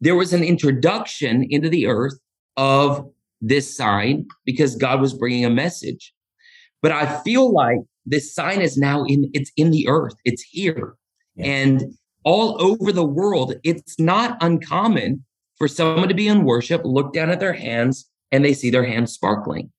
there 0.00 0.16
was 0.16 0.32
an 0.32 0.42
introduction 0.42 1.46
into 1.48 1.68
the 1.68 1.86
earth 1.86 2.18
of 2.56 3.08
this 3.40 3.76
sign 3.76 4.26
because 4.44 4.76
God 4.76 5.00
was 5.00 5.14
bringing 5.14 5.44
a 5.44 5.50
message. 5.50 6.12
But 6.80 6.92
I 6.92 7.20
feel 7.22 7.52
like 7.52 7.78
this 8.04 8.34
sign 8.34 8.60
is 8.60 8.76
now 8.76 9.04
in 9.04 9.30
it's 9.32 9.52
in 9.56 9.70
the 9.70 9.86
earth. 9.88 10.14
It's 10.24 10.42
here. 10.42 10.96
Yeah. 11.36 11.46
And 11.46 11.94
all 12.24 12.60
over 12.60 12.92
the 12.92 13.04
world, 13.04 13.54
it's 13.62 13.98
not 13.98 14.36
uncommon 14.40 15.24
for 15.56 15.68
someone 15.68 16.08
to 16.08 16.14
be 16.14 16.28
in 16.28 16.44
worship, 16.44 16.82
look 16.84 17.12
down 17.12 17.30
at 17.30 17.40
their 17.40 17.52
hands, 17.52 18.08
and 18.32 18.44
they 18.44 18.54
see 18.54 18.70
their 18.70 18.84
hands 18.84 19.12
sparkling. 19.12 19.70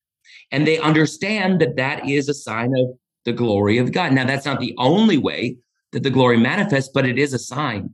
And 0.52 0.68
they 0.68 0.78
understand 0.78 1.62
that 1.62 1.76
that 1.78 2.08
is 2.08 2.30
a 2.30 2.34
sign 2.34 2.72
of 2.78 2.98
the 3.26 3.34
glory 3.34 3.78
of 3.78 3.92
God. 3.92 4.14
Now, 4.14 4.26
that's 4.26 4.46
not 4.46 4.60
the 4.60 4.76
only 4.78 5.18
way 5.18 5.58
that 5.92 6.04
the 6.04 6.10
glory 6.10 6.38
manifests, 6.38 6.92
but 6.94 7.06
it 7.06 7.18
is 7.18 7.34
a 7.34 7.40
sign. 7.40 7.94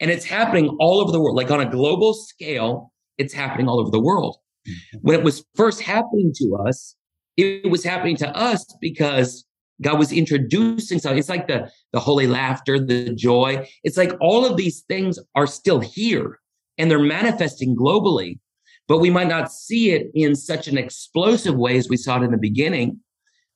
And 0.00 0.10
it's 0.10 0.24
happening 0.24 0.68
all 0.80 1.00
over 1.00 1.10
the 1.10 1.20
world, 1.20 1.36
like 1.36 1.50
on 1.50 1.60
a 1.60 1.70
global 1.70 2.14
scale, 2.14 2.92
it's 3.16 3.34
happening 3.34 3.68
all 3.68 3.80
over 3.80 3.90
the 3.90 4.00
world. 4.00 4.36
Mm-hmm. 4.68 4.98
When 5.02 5.18
it 5.18 5.24
was 5.24 5.44
first 5.56 5.80
happening 5.80 6.32
to 6.36 6.58
us, 6.66 6.94
it 7.36 7.70
was 7.70 7.84
happening 7.84 8.16
to 8.16 8.28
us 8.36 8.64
because 8.80 9.44
God 9.80 9.98
was 9.98 10.12
introducing 10.12 10.98
something. 10.98 11.18
It's 11.18 11.28
like 11.28 11.46
the, 11.46 11.70
the 11.92 12.00
holy 12.00 12.26
laughter, 12.26 12.78
the 12.84 13.14
joy. 13.14 13.68
It's 13.84 13.96
like 13.96 14.12
all 14.20 14.44
of 14.44 14.56
these 14.56 14.80
things 14.88 15.18
are 15.34 15.46
still 15.46 15.80
here 15.80 16.38
and 16.76 16.90
they're 16.90 16.98
manifesting 16.98 17.76
globally, 17.76 18.38
but 18.88 18.98
we 18.98 19.10
might 19.10 19.28
not 19.28 19.52
see 19.52 19.92
it 19.92 20.10
in 20.14 20.34
such 20.34 20.66
an 20.66 20.78
explosive 20.78 21.54
way 21.54 21.76
as 21.76 21.88
we 21.88 21.96
saw 21.96 22.20
it 22.20 22.24
in 22.24 22.32
the 22.32 22.38
beginning 22.38 22.98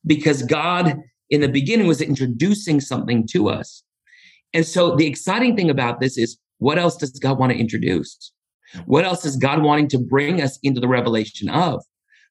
because 0.07 0.43
God 0.43 0.97
in 1.31 1.41
the 1.41 1.49
beginning 1.49 1.87
was 1.87 2.03
introducing 2.03 2.81
something 2.81 3.27
to 3.29 3.49
us. 3.49 3.83
And 4.53 4.67
so 4.67 4.95
the 4.95 5.07
exciting 5.07 5.57
thing 5.57 5.71
about 5.71 6.01
this 6.01 6.19
is 6.19 6.39
what 6.59 6.79
else 6.79 6.97
does 6.97 7.19
God 7.19 7.39
want 7.39 7.51
to 7.53 7.59
introduce? 7.59 8.33
What 8.85 9.05
else 9.05 9.25
is 9.25 9.37
God 9.37 9.63
wanting 9.63 9.89
to 9.89 9.99
bring 9.99 10.43
us 10.43 10.59
into 10.63 10.81
the 10.81 10.89
revelation 10.89 11.49
of? 11.49 11.83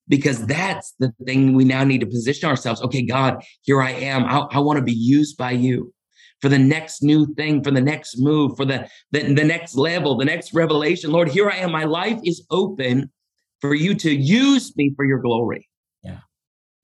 Because 0.07 0.45
that's 0.45 0.93
the 0.99 1.11
thing 1.25 1.53
we 1.53 1.63
now 1.63 1.83
need 1.83 2.01
to 2.01 2.07
position 2.07 2.49
ourselves. 2.49 2.81
Okay, 2.83 3.01
God, 3.01 3.43
here 3.61 3.81
I 3.81 3.91
am. 3.91 4.25
I, 4.25 4.45
I 4.51 4.59
want 4.59 4.77
to 4.77 4.83
be 4.83 4.93
used 4.93 5.37
by 5.37 5.51
you 5.51 5.93
for 6.41 6.49
the 6.49 6.59
next 6.59 7.03
new 7.03 7.31
thing, 7.35 7.63
for 7.63 7.71
the 7.71 7.81
next 7.81 8.19
move, 8.19 8.57
for 8.57 8.65
the, 8.65 8.87
the, 9.11 9.33
the 9.33 9.43
next 9.43 9.75
level, 9.75 10.17
the 10.17 10.25
next 10.25 10.53
revelation. 10.53 11.11
Lord, 11.11 11.29
here 11.29 11.49
I 11.49 11.57
am. 11.57 11.71
My 11.71 11.83
life 11.83 12.19
is 12.23 12.45
open 12.49 13.11
for 13.59 13.75
you 13.75 13.93
to 13.95 14.11
use 14.13 14.75
me 14.75 14.91
for 14.95 15.05
your 15.05 15.19
glory. 15.19 15.69
Yeah. 16.03 16.19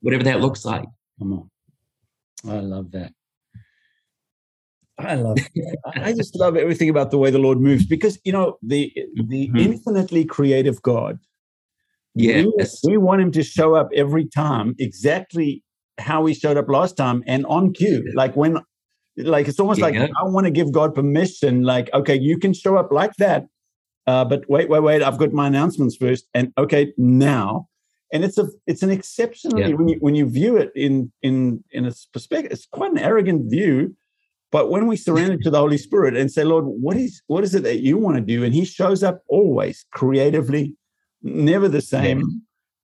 Whatever 0.01 0.23
that 0.23 0.41
looks 0.41 0.63
like. 0.63 0.85
Come 1.19 1.33
on. 1.33 1.49
I 2.47 2.59
love 2.59 2.91
that. 2.91 3.13
I 4.99 5.15
love 5.15 5.37
it. 5.37 5.79
I 5.95 6.13
just 6.13 6.35
love 6.35 6.55
everything 6.55 6.89
about 6.89 7.11
the 7.11 7.17
way 7.17 7.29
the 7.29 7.39
Lord 7.39 7.59
moves 7.59 7.85
because 7.85 8.19
you 8.23 8.31
know 8.31 8.57
the 8.63 8.91
the 9.27 9.47
mm-hmm. 9.47 9.57
infinitely 9.57 10.25
creative 10.25 10.81
God. 10.81 11.19
Yes. 12.15 12.79
We, 12.83 12.93
we, 12.93 12.97
want 12.97 13.21
him 13.21 13.31
to 13.33 13.43
show 13.43 13.75
up 13.75 13.89
every 13.93 14.27
time 14.27 14.73
exactly 14.79 15.63
how 15.99 16.25
he 16.25 16.33
showed 16.33 16.57
up 16.57 16.67
last 16.67 16.97
time 16.97 17.23
and 17.27 17.45
on 17.45 17.73
cue. 17.73 18.11
Like 18.15 18.35
when 18.35 18.57
like 19.17 19.47
it's 19.47 19.59
almost 19.59 19.79
yeah. 19.79 19.85
like 19.85 19.95
I 19.95 20.23
want 20.23 20.45
to 20.45 20.51
give 20.51 20.71
God 20.71 20.93
permission. 20.93 21.63
Like, 21.63 21.89
okay, 21.93 22.15
you 22.15 22.37
can 22.37 22.53
show 22.53 22.77
up 22.77 22.91
like 22.91 23.15
that, 23.15 23.47
uh, 24.05 24.25
but 24.25 24.49
wait, 24.49 24.69
wait, 24.69 24.81
wait. 24.81 25.01
I've 25.01 25.17
got 25.17 25.33
my 25.33 25.47
announcements 25.47 25.95
first, 25.95 26.27
and 26.33 26.53
okay, 26.57 26.93
now, 26.97 27.67
and 28.13 28.23
it's 28.23 28.37
a 28.37 28.47
it's 28.67 28.83
an 28.83 28.91
exceptionally 28.91 29.69
yeah. 29.69 29.75
when 29.75 29.87
you 29.87 29.97
when 29.99 30.15
you 30.15 30.29
view 30.29 30.57
it 30.57 30.71
in 30.75 31.11
in 31.21 31.63
in 31.71 31.85
a 31.85 31.93
perspective, 32.13 32.51
it's 32.51 32.65
quite 32.65 32.91
an 32.91 32.99
arrogant 32.99 33.49
view. 33.49 33.95
But 34.49 34.69
when 34.69 34.87
we 34.87 34.95
surrender 34.95 35.37
to 35.43 35.49
the 35.49 35.59
Holy 35.59 35.77
Spirit 35.77 36.15
and 36.15 36.31
say, 36.31 36.43
Lord, 36.43 36.65
what 36.65 36.95
is 36.95 37.21
what 37.27 37.43
is 37.43 37.55
it 37.55 37.63
that 37.63 37.79
you 37.79 37.97
want 37.97 38.15
to 38.15 38.21
do? 38.21 38.43
And 38.43 38.53
He 38.53 38.65
shows 38.65 39.03
up 39.03 39.23
always 39.27 39.85
creatively, 39.91 40.75
never 41.23 41.67
the 41.67 41.81
same. 41.81 42.19
Yeah 42.19 42.25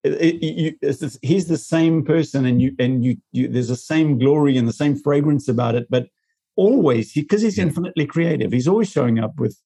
it, 0.04 0.44
you, 0.44 0.76
this, 0.82 1.18
he's 1.22 1.48
the 1.48 1.58
same 1.58 2.04
person 2.04 2.46
and 2.46 2.62
you 2.62 2.76
and 2.78 3.06
you, 3.06 3.18
you 3.32 3.48
there's 3.48 3.70
the 3.70 3.76
same 3.76 4.18
glory 4.18 4.58
and 4.58 4.68
the 4.68 4.74
same 4.74 4.96
fragrance 4.96 5.48
about 5.48 5.76
it 5.76 5.88
but 5.90 6.08
always 6.56 7.14
because 7.14 7.42
he, 7.42 7.48
he's 7.48 7.58
yeah. 7.58 7.66
infinitely 7.66 8.06
creative 8.06 8.52
he's 8.52 8.68
always 8.68 8.90
showing 8.90 9.20
up 9.20 9.34
with 9.38 9.58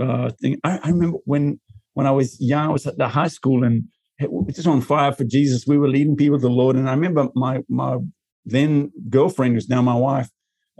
uh 0.00 0.30
thing 0.40 0.58
I, 0.64 0.78
I, 0.78 0.88
remember 0.88 1.18
when 1.24 1.60
when 1.94 2.06
i 2.06 2.10
was 2.10 2.40
young 2.40 2.68
i 2.68 2.72
was 2.72 2.86
at 2.86 2.98
the 2.98 3.08
high 3.08 3.28
school 3.28 3.64
and 3.64 3.84
it 4.20 4.30
was 4.30 4.54
just 4.54 4.68
on 4.68 4.80
fire 4.80 5.12
for 5.12 5.24
jesus 5.24 5.66
we 5.66 5.78
were 5.78 5.88
leading 5.88 6.16
people 6.16 6.38
to 6.38 6.42
the 6.42 6.50
lord 6.50 6.76
and 6.76 6.88
i 6.88 6.92
remember 6.92 7.28
my 7.34 7.60
my 7.68 7.98
then 8.44 8.92
girlfriend 9.08 9.54
who's 9.54 9.68
now 9.68 9.82
my 9.82 9.94
wife 9.94 10.28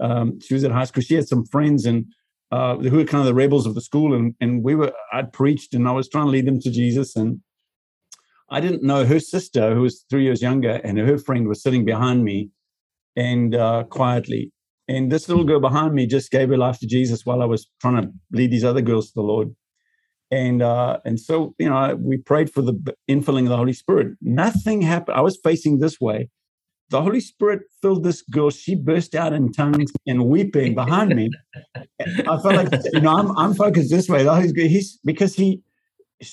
um, 0.01 0.41
she 0.41 0.55
was 0.55 0.65
at 0.65 0.73
high 0.73 0.85
school 0.85 1.03
she 1.03 1.15
had 1.15 1.29
some 1.29 1.45
friends 1.47 1.87
and 1.87 2.07
uh, 2.51 2.77
who 2.77 2.97
were 2.97 3.05
kind 3.05 3.21
of 3.21 3.27
the 3.27 3.35
rebels 3.35 3.67
of 3.67 3.75
the 3.75 3.81
school 3.81 4.15
and 4.15 4.35
and 4.41 4.65
we 4.65 4.75
were 4.75 4.93
i'd 5.12 5.33
preached 5.33 5.75
and 5.75 5.87
i 5.87 5.93
was 5.93 6.09
trying 6.09 6.27
to 6.27 6.31
lead 6.31 6.47
them 6.47 6.61
to 6.61 6.71
jesus 6.71 7.15
and 7.17 7.41
I 8.53 8.61
didn't 8.61 8.83
know 8.83 9.07
her 9.07 9.19
sister, 9.19 9.75
who 9.75 9.81
was 9.81 10.05
three 10.11 10.25
years 10.25 10.43
younger, 10.43 10.73
and 10.85 10.99
her 10.99 11.17
friend 11.17 11.49
was 11.49 11.62
sitting 11.62 11.87
behind 11.87 12.23
me 12.23 12.51
and 13.17 13.55
uh, 13.55 13.85
quietly. 13.85 14.53
And 14.93 15.11
this 15.11 15.27
little 15.29 15.45
girl 15.45 15.61
behind 15.61 15.95
me 15.95 16.07
just 16.07 16.31
gave 16.31 16.51
her 16.51 16.59
life 16.59 16.79
to 16.81 16.87
Jesus 16.87 17.25
while 17.25 17.41
I 17.41 17.47
was 17.47 17.67
trying 17.81 18.03
to 18.03 18.13
lead 18.31 18.51
these 18.51 18.65
other 18.65 18.83
girls 18.83 19.07
to 19.09 19.13
the 19.15 19.23
Lord. 19.23 19.55
And 20.31 20.61
uh, 20.61 20.99
and 21.05 21.19
so 21.19 21.55
you 21.59 21.69
know 21.69 21.97
we 21.99 22.19
prayed 22.19 22.53
for 22.53 22.63
the 22.63 22.75
infilling 23.09 23.45
of 23.45 23.49
the 23.49 23.57
Holy 23.57 23.73
Spirit. 23.73 24.17
Nothing 24.21 24.83
happened. 24.83 25.17
I 25.17 25.23
was 25.23 25.39
facing 25.43 25.79
this 25.79 26.01
way. 26.01 26.31
The 26.91 27.01
Holy 27.01 27.21
Spirit 27.21 27.61
filled 27.81 28.05
this 28.05 28.21
girl. 28.23 28.51
She 28.51 28.75
burst 28.75 29.15
out 29.15 29.33
in 29.33 29.53
tongues 29.53 29.91
and 30.07 30.27
weeping 30.27 30.75
behind 30.75 31.17
me. 31.17 31.31
I 32.01 32.37
felt 32.43 32.55
like 32.61 32.69
you 32.93 33.01
know 33.01 33.17
I'm 33.17 33.37
I'm 33.39 33.55
focused 33.55 33.91
this 33.91 34.09
way. 34.09 34.25
He's 34.55 34.99
because 35.05 35.35
he 35.35 35.63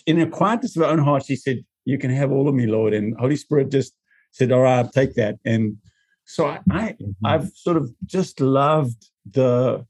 in 0.06 0.20
the 0.20 0.28
quietness 0.28 0.76
of 0.76 0.84
her 0.84 0.90
own 0.90 1.00
heart, 1.00 1.26
she 1.26 1.36
said, 1.36 1.64
you 1.86 1.98
can 1.98 2.12
have 2.12 2.32
all 2.32 2.48
of 2.48 2.56
me, 2.56 2.68
Lord. 2.68 2.94
And 2.94 3.16
Holy 3.20 3.36
Spirit 3.36 3.72
just 3.72 3.94
said, 4.32 4.52
all 4.52 4.62
right, 4.62 4.86
take 4.94 5.16
that. 5.16 5.36
And 5.46 5.78
so 6.30 6.46
I, 6.46 6.60
I. 6.70 6.96
I've 7.26 7.50
sort 7.56 7.76
of 7.76 7.92
just 8.06 8.40
loved 8.40 9.10
the 9.32 9.84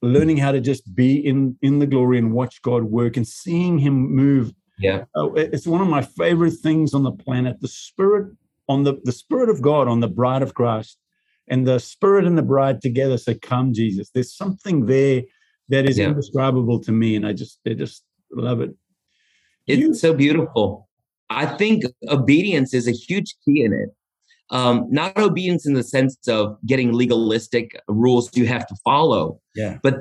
learning 0.00 0.36
how 0.36 0.52
to 0.52 0.60
just 0.60 0.94
be 0.94 1.16
in 1.16 1.58
in 1.60 1.80
the 1.80 1.88
glory 1.88 2.18
and 2.18 2.32
watch 2.32 2.62
God 2.62 2.84
work 2.84 3.16
and 3.16 3.26
seeing 3.26 3.76
Him 3.76 4.14
move. 4.14 4.52
Yeah, 4.78 5.06
uh, 5.16 5.32
it's 5.32 5.66
one 5.66 5.80
of 5.80 5.88
my 5.88 6.02
favorite 6.02 6.54
things 6.62 6.94
on 6.94 7.02
the 7.02 7.10
planet. 7.10 7.60
The 7.60 7.66
Spirit 7.66 8.32
on 8.68 8.84
the 8.84 9.00
the 9.02 9.10
Spirit 9.10 9.48
of 9.50 9.60
God 9.60 9.88
on 9.88 9.98
the 9.98 10.06
Bride 10.06 10.42
of 10.42 10.54
Christ, 10.54 10.98
and 11.48 11.66
the 11.66 11.80
Spirit 11.80 12.26
and 12.26 12.38
the 12.38 12.42
Bride 12.42 12.80
together 12.80 13.18
say, 13.18 13.34
"Come, 13.34 13.72
Jesus." 13.72 14.08
There's 14.10 14.32
something 14.32 14.86
there 14.86 15.22
that 15.68 15.88
is 15.88 15.98
yeah. 15.98 16.10
indescribable 16.10 16.78
to 16.82 16.92
me, 16.92 17.16
and 17.16 17.26
I 17.26 17.32
just 17.32 17.58
I 17.66 17.74
just 17.74 18.04
love 18.30 18.60
it. 18.60 18.70
It's 19.66 19.80
you, 19.80 19.94
so 19.94 20.14
beautiful. 20.14 20.88
I 21.28 21.46
think 21.46 21.82
obedience 22.08 22.72
is 22.72 22.86
a 22.86 22.92
huge 22.92 23.34
key 23.44 23.64
in 23.64 23.72
it. 23.72 23.90
Um, 24.52 24.86
not 24.90 25.16
obedience 25.16 25.64
in 25.64 25.74
the 25.74 25.84
sense 25.84 26.16
of 26.26 26.56
getting 26.66 26.92
legalistic 26.92 27.80
rules 27.86 28.36
you 28.36 28.46
have 28.46 28.66
to 28.66 28.74
follow, 28.84 29.40
yeah. 29.54 29.78
but 29.82 29.94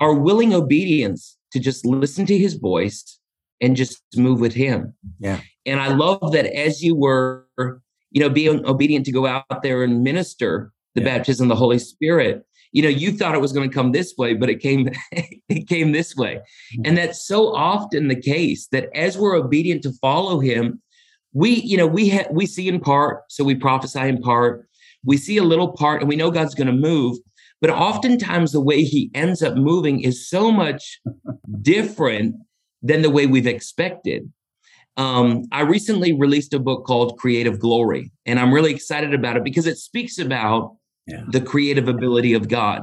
our 0.00 0.12
willing 0.12 0.52
obedience 0.52 1.38
to 1.52 1.60
just 1.60 1.86
listen 1.86 2.26
to 2.26 2.36
his 2.36 2.54
voice 2.54 3.20
and 3.60 3.76
just 3.76 4.02
move 4.16 4.40
with 4.40 4.54
him. 4.54 4.92
Yeah. 5.20 5.40
And 5.64 5.80
I 5.80 5.88
love 5.88 6.32
that 6.32 6.46
as 6.46 6.82
you 6.82 6.96
were, 6.96 7.46
you 8.10 8.20
know, 8.20 8.28
being 8.28 8.66
obedient 8.66 9.06
to 9.06 9.12
go 9.12 9.26
out 9.26 9.62
there 9.62 9.84
and 9.84 10.02
minister 10.02 10.72
the 10.94 11.00
yeah. 11.00 11.18
baptism 11.18 11.44
of 11.44 11.48
the 11.50 11.58
Holy 11.58 11.78
Spirit, 11.78 12.44
you 12.72 12.82
know, 12.82 12.88
you 12.88 13.12
thought 13.12 13.34
it 13.34 13.40
was 13.40 13.52
going 13.52 13.68
to 13.68 13.74
come 13.74 13.92
this 13.92 14.14
way, 14.18 14.34
but 14.34 14.50
it 14.50 14.60
came, 14.60 14.88
it 15.12 15.68
came 15.68 15.92
this 15.92 16.16
way. 16.16 16.36
Mm-hmm. 16.36 16.82
And 16.86 16.98
that's 16.98 17.26
so 17.26 17.54
often 17.54 18.08
the 18.08 18.20
case 18.20 18.66
that 18.72 18.88
as 18.94 19.16
we're 19.16 19.36
obedient 19.36 19.82
to 19.84 19.92
follow 20.00 20.40
him, 20.40 20.82
we, 21.32 21.50
you 21.50 21.76
know, 21.76 21.86
we 21.86 22.10
ha- 22.10 22.28
we 22.30 22.46
see 22.46 22.68
in 22.68 22.80
part, 22.80 23.22
so 23.28 23.44
we 23.44 23.54
prophesy 23.54 24.00
in 24.00 24.20
part. 24.20 24.68
We 25.04 25.16
see 25.16 25.36
a 25.36 25.42
little 25.42 25.72
part, 25.72 26.00
and 26.00 26.08
we 26.08 26.16
know 26.16 26.30
God's 26.30 26.54
going 26.54 26.66
to 26.68 26.72
move. 26.72 27.18
But 27.60 27.70
oftentimes, 27.70 28.52
the 28.52 28.60
way 28.60 28.82
He 28.82 29.10
ends 29.14 29.42
up 29.42 29.54
moving 29.54 30.00
is 30.00 30.28
so 30.28 30.50
much 30.52 31.00
different 31.62 32.36
than 32.82 33.02
the 33.02 33.10
way 33.10 33.26
we've 33.26 33.46
expected. 33.46 34.30
Um, 34.96 35.44
I 35.52 35.62
recently 35.62 36.12
released 36.12 36.52
a 36.52 36.58
book 36.58 36.84
called 36.84 37.18
Creative 37.18 37.58
Glory, 37.58 38.10
and 38.26 38.38
I'm 38.38 38.52
really 38.52 38.72
excited 38.72 39.14
about 39.14 39.36
it 39.36 39.44
because 39.44 39.66
it 39.66 39.78
speaks 39.78 40.18
about 40.18 40.76
yeah. 41.06 41.24
the 41.28 41.40
creative 41.40 41.88
ability 41.88 42.34
of 42.34 42.48
God. 42.48 42.82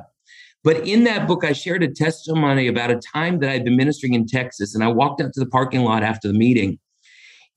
But 0.63 0.87
in 0.87 1.03
that 1.05 1.27
book, 1.27 1.45
I 1.45 1.53
shared 1.53 1.83
a 1.83 1.87
testimony 1.87 2.67
about 2.67 2.91
a 2.91 2.99
time 3.13 3.39
that 3.39 3.49
I'd 3.49 3.63
been 3.63 3.77
ministering 3.77 4.13
in 4.13 4.25
Texas, 4.25 4.75
and 4.75 4.83
I 4.83 4.87
walked 4.87 5.21
out 5.21 5.33
to 5.33 5.39
the 5.39 5.45
parking 5.45 5.83
lot 5.83 6.03
after 6.03 6.27
the 6.27 6.33
meeting, 6.33 6.79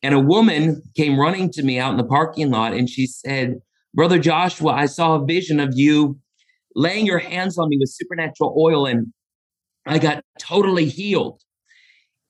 and 0.02 0.14
a 0.14 0.20
woman 0.20 0.82
came 0.96 1.18
running 1.18 1.50
to 1.52 1.62
me 1.62 1.78
out 1.78 1.92
in 1.92 1.96
the 1.96 2.04
parking 2.04 2.50
lot, 2.50 2.72
and 2.72 2.88
she 2.88 3.06
said, 3.06 3.60
"Brother 3.94 4.18
Joshua, 4.18 4.72
I 4.72 4.86
saw 4.86 5.14
a 5.14 5.24
vision 5.24 5.60
of 5.60 5.70
you 5.74 6.18
laying 6.74 7.06
your 7.06 7.18
hands 7.18 7.58
on 7.58 7.68
me 7.68 7.76
with 7.78 7.90
supernatural 7.90 8.54
oil, 8.58 8.86
and 8.86 9.12
I 9.86 9.98
got 9.98 10.24
totally 10.38 10.86
healed." 10.86 11.40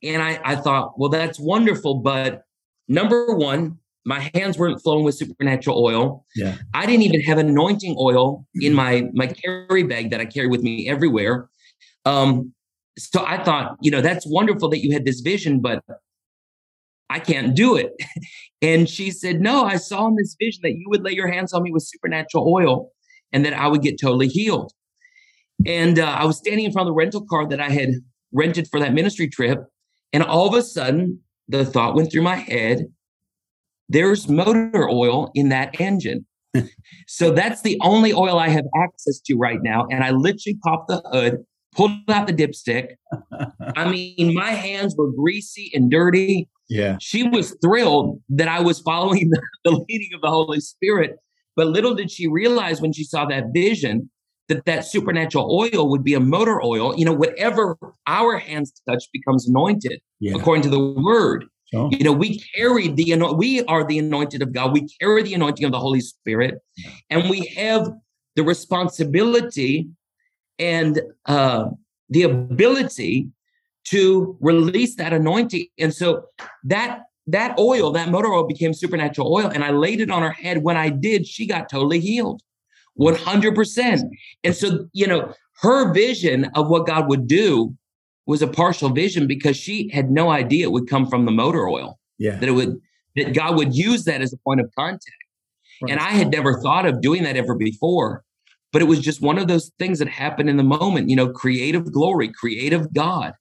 And 0.03 0.21
I, 0.21 0.41
I 0.45 0.57
thought, 0.57 0.99
well, 0.99 1.11
that's 1.11 1.39
wonderful, 1.39 2.01
but 2.01 2.43
number 2.89 3.37
one, 3.37 3.79
my 4.05 4.31
hands 4.35 4.59
weren't 4.59 4.83
flowing 4.83 5.05
with 5.05 5.15
supernatural 5.15 5.83
oil. 5.85 6.25
Yeah. 6.35 6.57
I 6.75 6.87
didn't 6.87 7.03
even 7.03 7.21
have 7.23 7.39
anointing 7.39 7.97
oil 7.99 8.47
in 8.55 8.75
my 8.75 9.09
my 9.13 9.29
carry 9.29 9.85
bag 9.85 10.11
that 10.11 10.21
I 10.21 10.25
carry 10.25 10.49
with 10.49 10.63
me 10.63 10.89
everywhere. 10.89 11.49
Um, 12.05 12.53
so 12.99 13.25
I 13.25 13.43
thought, 13.43 13.77
you 13.81 13.91
know, 13.91 14.01
that's 14.01 14.27
wonderful 14.27 14.69
that 14.71 14.83
you 14.83 14.93
had 14.93 15.05
this 15.05 15.21
vision, 15.21 15.61
but 15.61 15.85
I 17.13 17.19
can't 17.19 17.55
do 17.55 17.77
it. 17.77 17.93
and 18.63 18.89
she 18.89 19.11
said, 19.11 19.41
No, 19.41 19.65
I 19.65 19.77
saw 19.77 20.07
in 20.07 20.17
this 20.17 20.37
vision 20.41 20.61
that 20.63 20.73
you 20.73 20.87
would 20.89 21.03
lay 21.03 21.13
your 21.13 21.29
hands 21.29 21.53
on 21.53 21.63
me 21.63 21.71
with 21.71 21.85
supernatural 21.85 22.53
oil 22.53 22.91
and 23.33 23.45
that 23.45 23.55
I 23.55 23.69
would 23.69 23.83
get 23.83 24.01
totally 24.01 24.29
healed. 24.29 24.73
And 25.67 25.99
uh, 25.99 26.07
I 26.07 26.25
was 26.25 26.39
standing 26.39 26.65
in 26.65 26.73
front 26.73 26.89
of 26.89 26.93
the 26.93 26.97
rental 26.97 27.25
car 27.29 27.47
that 27.49 27.61
I 27.61 27.71
had 27.71 27.91
rented 28.33 28.69
for 28.69 28.81
that 28.81 28.95
ministry 28.95 29.29
trip. 29.29 29.65
And 30.13 30.23
all 30.23 30.49
of 30.49 30.55
a 30.55 30.63
sudden, 30.63 31.21
the 31.49 31.65
thought 31.65 31.95
went 31.95 32.11
through 32.11 32.23
my 32.23 32.37
head 32.37 32.87
there's 33.93 34.27
motor 34.27 34.89
oil 34.89 35.31
in 35.35 35.51
that 35.51 35.79
engine. 35.79 36.27
so 37.07 37.31
that's 37.31 37.61
the 37.61 37.79
only 37.83 38.13
oil 38.13 38.39
I 38.39 38.49
have 38.49 38.65
access 38.83 39.21
to 39.27 39.37
right 39.37 39.59
now. 39.63 39.87
And 39.91 40.03
I 40.03 40.11
literally 40.11 40.59
popped 40.65 40.89
the 40.89 41.03
hood, 41.13 41.45
pulled 41.75 41.93
out 42.09 42.27
the 42.27 42.33
dipstick. 42.33 42.93
I 43.77 43.91
mean, 43.91 44.35
my 44.35 44.51
hands 44.53 44.95
were 44.97 45.13
greasy 45.13 45.71
and 45.75 45.91
dirty. 45.91 46.49
Yeah. 46.73 46.97
She 47.01 47.29
was 47.29 47.55
thrilled 47.63 48.21
that 48.31 48.49
I 48.49 48.61
was 48.61 48.81
following 48.81 49.29
the, 49.31 49.43
the 49.65 49.85
leading 49.89 50.15
of 50.15 50.23
the 50.23 50.31
Holy 50.31 50.61
Spirit. 50.61 51.19
But 51.55 51.67
little 51.67 51.95
did 51.95 52.11
she 52.11 52.29
realize 52.29 52.81
when 52.81 52.93
she 52.93 53.05
saw 53.05 53.27
that 53.27 53.49
vision 53.53 54.11
that 54.49 54.65
that 54.65 54.85
supernatural 54.87 55.55
oil 55.55 55.89
would 55.91 56.03
be 56.03 56.15
a 56.15 56.21
motor 56.21 56.63
oil. 56.63 56.97
You 56.97 57.05
know, 57.05 57.13
whatever 57.13 57.77
our 58.07 58.39
hands 58.39 58.73
touch 58.89 59.05
becomes 59.13 59.47
anointed 59.49 60.01
yeah. 60.19 60.35
according 60.35 60.63
to 60.63 60.71
the 60.71 60.81
word. 60.81 61.45
You 61.75 62.05
know, 62.05 62.13
we 62.13 62.39
carry 62.55 62.89
the 62.89 63.17
we 63.35 63.63
are 63.65 63.83
the 63.83 63.99
anointed 63.99 64.43
of 64.43 64.53
God. 64.53 64.75
We 64.75 64.87
carry 65.01 65.23
the 65.23 65.33
anointing 65.33 65.65
of 65.65 65.73
the 65.73 65.79
Holy 65.79 66.03
Spirit, 66.03 66.59
and 67.09 67.31
we 67.31 67.47
have 67.57 67.91
the 68.37 68.43
responsibility 68.43 69.89
and 70.59 71.01
uh, 71.25 71.71
the 72.11 72.25
ability 72.25 73.29
to 73.85 74.37
release 74.41 74.97
that 74.97 75.13
anointing. 75.13 75.67
And 75.79 75.93
so 75.95 76.25
that 76.65 77.01
that 77.27 77.59
oil, 77.59 77.93
that 77.93 78.09
motor 78.09 78.29
oil, 78.29 78.47
became 78.47 78.75
supernatural 78.75 79.33
oil, 79.33 79.47
and 79.47 79.63
I 79.65 79.71
laid 79.71 80.01
it 80.01 80.11
on 80.11 80.23
her 80.23 80.33
head. 80.33 80.63
When 80.65 80.77
I 80.77 80.89
did, 80.89 81.27
she 81.27 81.47
got 81.47 81.69
totally 81.69 82.01
healed, 82.01 82.43
one 82.95 83.15
hundred 83.15 83.55
percent. 83.55 84.03
And 84.43 84.55
so, 84.55 84.87
you 84.93 85.07
know, 85.07 85.33
her 85.61 85.93
vision 85.93 86.51
of 86.55 86.69
what 86.69 86.87
God 86.87 87.09
would 87.09 87.27
do 87.27 87.75
was 88.27 88.43
a 88.43 88.49
partial 88.49 88.89
vision 88.89 89.27
because 89.27 89.57
she 89.57 89.89
had 89.91 90.11
no 90.11 90.31
idea 90.31 90.67
it 90.67 90.73
would 90.73 90.89
come 90.89 91.07
from 91.07 91.25
the 91.25 91.33
motor 91.33 91.69
oil. 91.69 91.99
Yeah. 92.19 92.37
That 92.37 92.49
it 92.49 92.53
would 92.53 92.81
that 93.17 93.35
God 93.35 93.57
would 93.57 93.75
use 93.75 94.05
that 94.05 94.21
as 94.21 94.33
a 94.33 94.39
point 94.39 94.61
of 94.61 94.71
contact. 94.77 95.11
Right. 95.83 95.93
And 95.93 96.01
I 96.01 96.11
had 96.11 96.31
never 96.31 96.61
thought 96.61 96.87
of 96.87 97.01
doing 97.01 97.25
that 97.25 97.37
ever 97.37 97.55
before. 97.55 98.25
But 98.73 98.81
it 98.81 98.87
was 98.87 99.01
just 99.01 99.21
one 99.21 99.39
of 99.39 99.49
those 99.49 99.71
things 99.79 99.99
that 99.99 100.09
happened 100.09 100.49
in 100.49 100.57
the 100.57 100.63
moment, 100.63 101.11
you 101.11 101.17
know, 101.17 101.29
creative 101.29 101.93
glory, 101.93 102.29
creative 102.29 102.93
God 102.95 103.35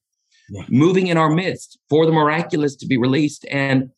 yeah. 0.51 0.63
moving 0.69 1.07
in 1.07 1.17
our 1.17 1.29
midst 1.29 1.79
for 1.89 2.05
the 2.05 2.11
miraculous 2.11 2.75
to 2.77 2.85
be 2.87 2.97
released. 2.97 3.45
And 3.49 3.89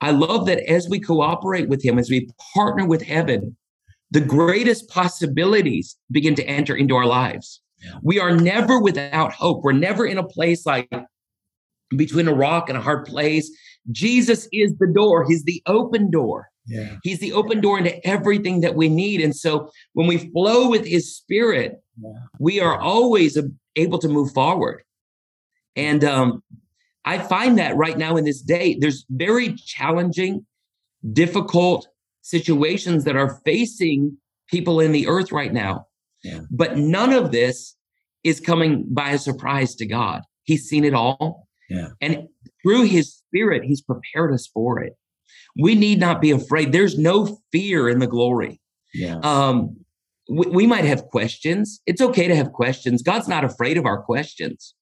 I 0.00 0.10
love 0.12 0.46
that 0.46 0.60
as 0.70 0.88
we 0.88 1.00
cooperate 1.00 1.68
with 1.68 1.84
him, 1.84 1.98
as 1.98 2.08
we 2.10 2.28
partner 2.54 2.86
with 2.86 3.02
heaven 3.02 3.56
the 4.10 4.20
greatest 4.20 4.88
possibilities 4.88 5.96
begin 6.10 6.34
to 6.36 6.44
enter 6.44 6.76
into 6.76 6.94
our 6.94 7.06
lives. 7.06 7.60
We 8.02 8.18
are 8.18 8.34
never 8.34 8.80
without 8.80 9.32
hope. 9.32 9.62
We're 9.62 9.72
never 9.72 10.06
in 10.06 10.18
a 10.18 10.24
place 10.26 10.64
like 10.64 10.88
between 11.96 12.26
a 12.26 12.34
rock 12.34 12.68
and 12.68 12.78
a 12.78 12.80
hard 12.80 13.04
place. 13.04 13.50
Jesus 13.92 14.48
is 14.52 14.74
the 14.78 14.90
door, 14.92 15.24
He's 15.28 15.44
the 15.44 15.62
open 15.66 16.10
door. 16.10 16.48
Yeah. 16.66 16.96
He's 17.04 17.20
the 17.20 17.32
open 17.32 17.60
door 17.60 17.78
into 17.78 18.04
everything 18.06 18.60
that 18.62 18.74
we 18.74 18.88
need. 18.88 19.20
And 19.20 19.36
so 19.36 19.70
when 19.92 20.08
we 20.08 20.30
flow 20.30 20.68
with 20.68 20.84
His 20.84 21.14
Spirit, 21.14 21.80
Yeah. 22.00 22.10
we 22.40 22.58
are 22.60 22.80
always 22.80 23.38
able 23.76 23.98
to 23.98 24.08
move 24.08 24.32
forward. 24.32 24.82
And 25.76 26.02
um, 26.04 26.42
I 27.04 27.18
find 27.18 27.58
that 27.58 27.76
right 27.76 27.96
now 27.96 28.16
in 28.16 28.24
this 28.24 28.40
day, 28.40 28.76
there's 28.80 29.04
very 29.10 29.54
challenging, 29.54 30.46
difficult 31.12 31.86
situations 32.22 33.04
that 33.04 33.16
are 33.16 33.40
facing 33.44 34.16
people 34.48 34.80
in 34.80 34.92
the 34.92 35.06
earth 35.06 35.30
right 35.32 35.52
now. 35.52 35.86
Yeah. 36.24 36.40
But 36.50 36.76
none 36.76 37.12
of 37.12 37.30
this 37.30 37.76
is 38.24 38.40
coming 38.40 38.86
by 38.88 39.10
a 39.10 39.18
surprise 39.18 39.74
to 39.76 39.86
God. 39.86 40.22
He's 40.44 40.68
seen 40.68 40.84
it 40.84 40.94
all. 40.94 41.46
Yeah. 41.68 41.88
And 42.00 42.28
through 42.62 42.82
his 42.82 43.14
spirit, 43.14 43.64
he's 43.64 43.80
prepared 43.80 44.32
us 44.32 44.48
for 44.52 44.80
it. 44.80 44.94
We 45.58 45.74
need 45.74 46.00
not 46.00 46.20
be 46.20 46.30
afraid. 46.30 46.72
There's 46.72 46.98
no 46.98 47.38
fear 47.52 47.88
in 47.88 47.98
the 47.98 48.06
glory. 48.06 48.60
Yeah. 48.92 49.18
Um, 49.22 49.76
we, 50.28 50.46
we 50.46 50.66
might 50.66 50.84
have 50.84 51.04
questions. 51.04 51.80
It's 51.86 52.00
okay 52.00 52.26
to 52.28 52.34
have 52.34 52.52
questions. 52.52 53.02
God's 53.02 53.28
not 53.28 53.44
afraid 53.44 53.78
of 53.78 53.86
our 53.86 54.02
questions, 54.02 54.74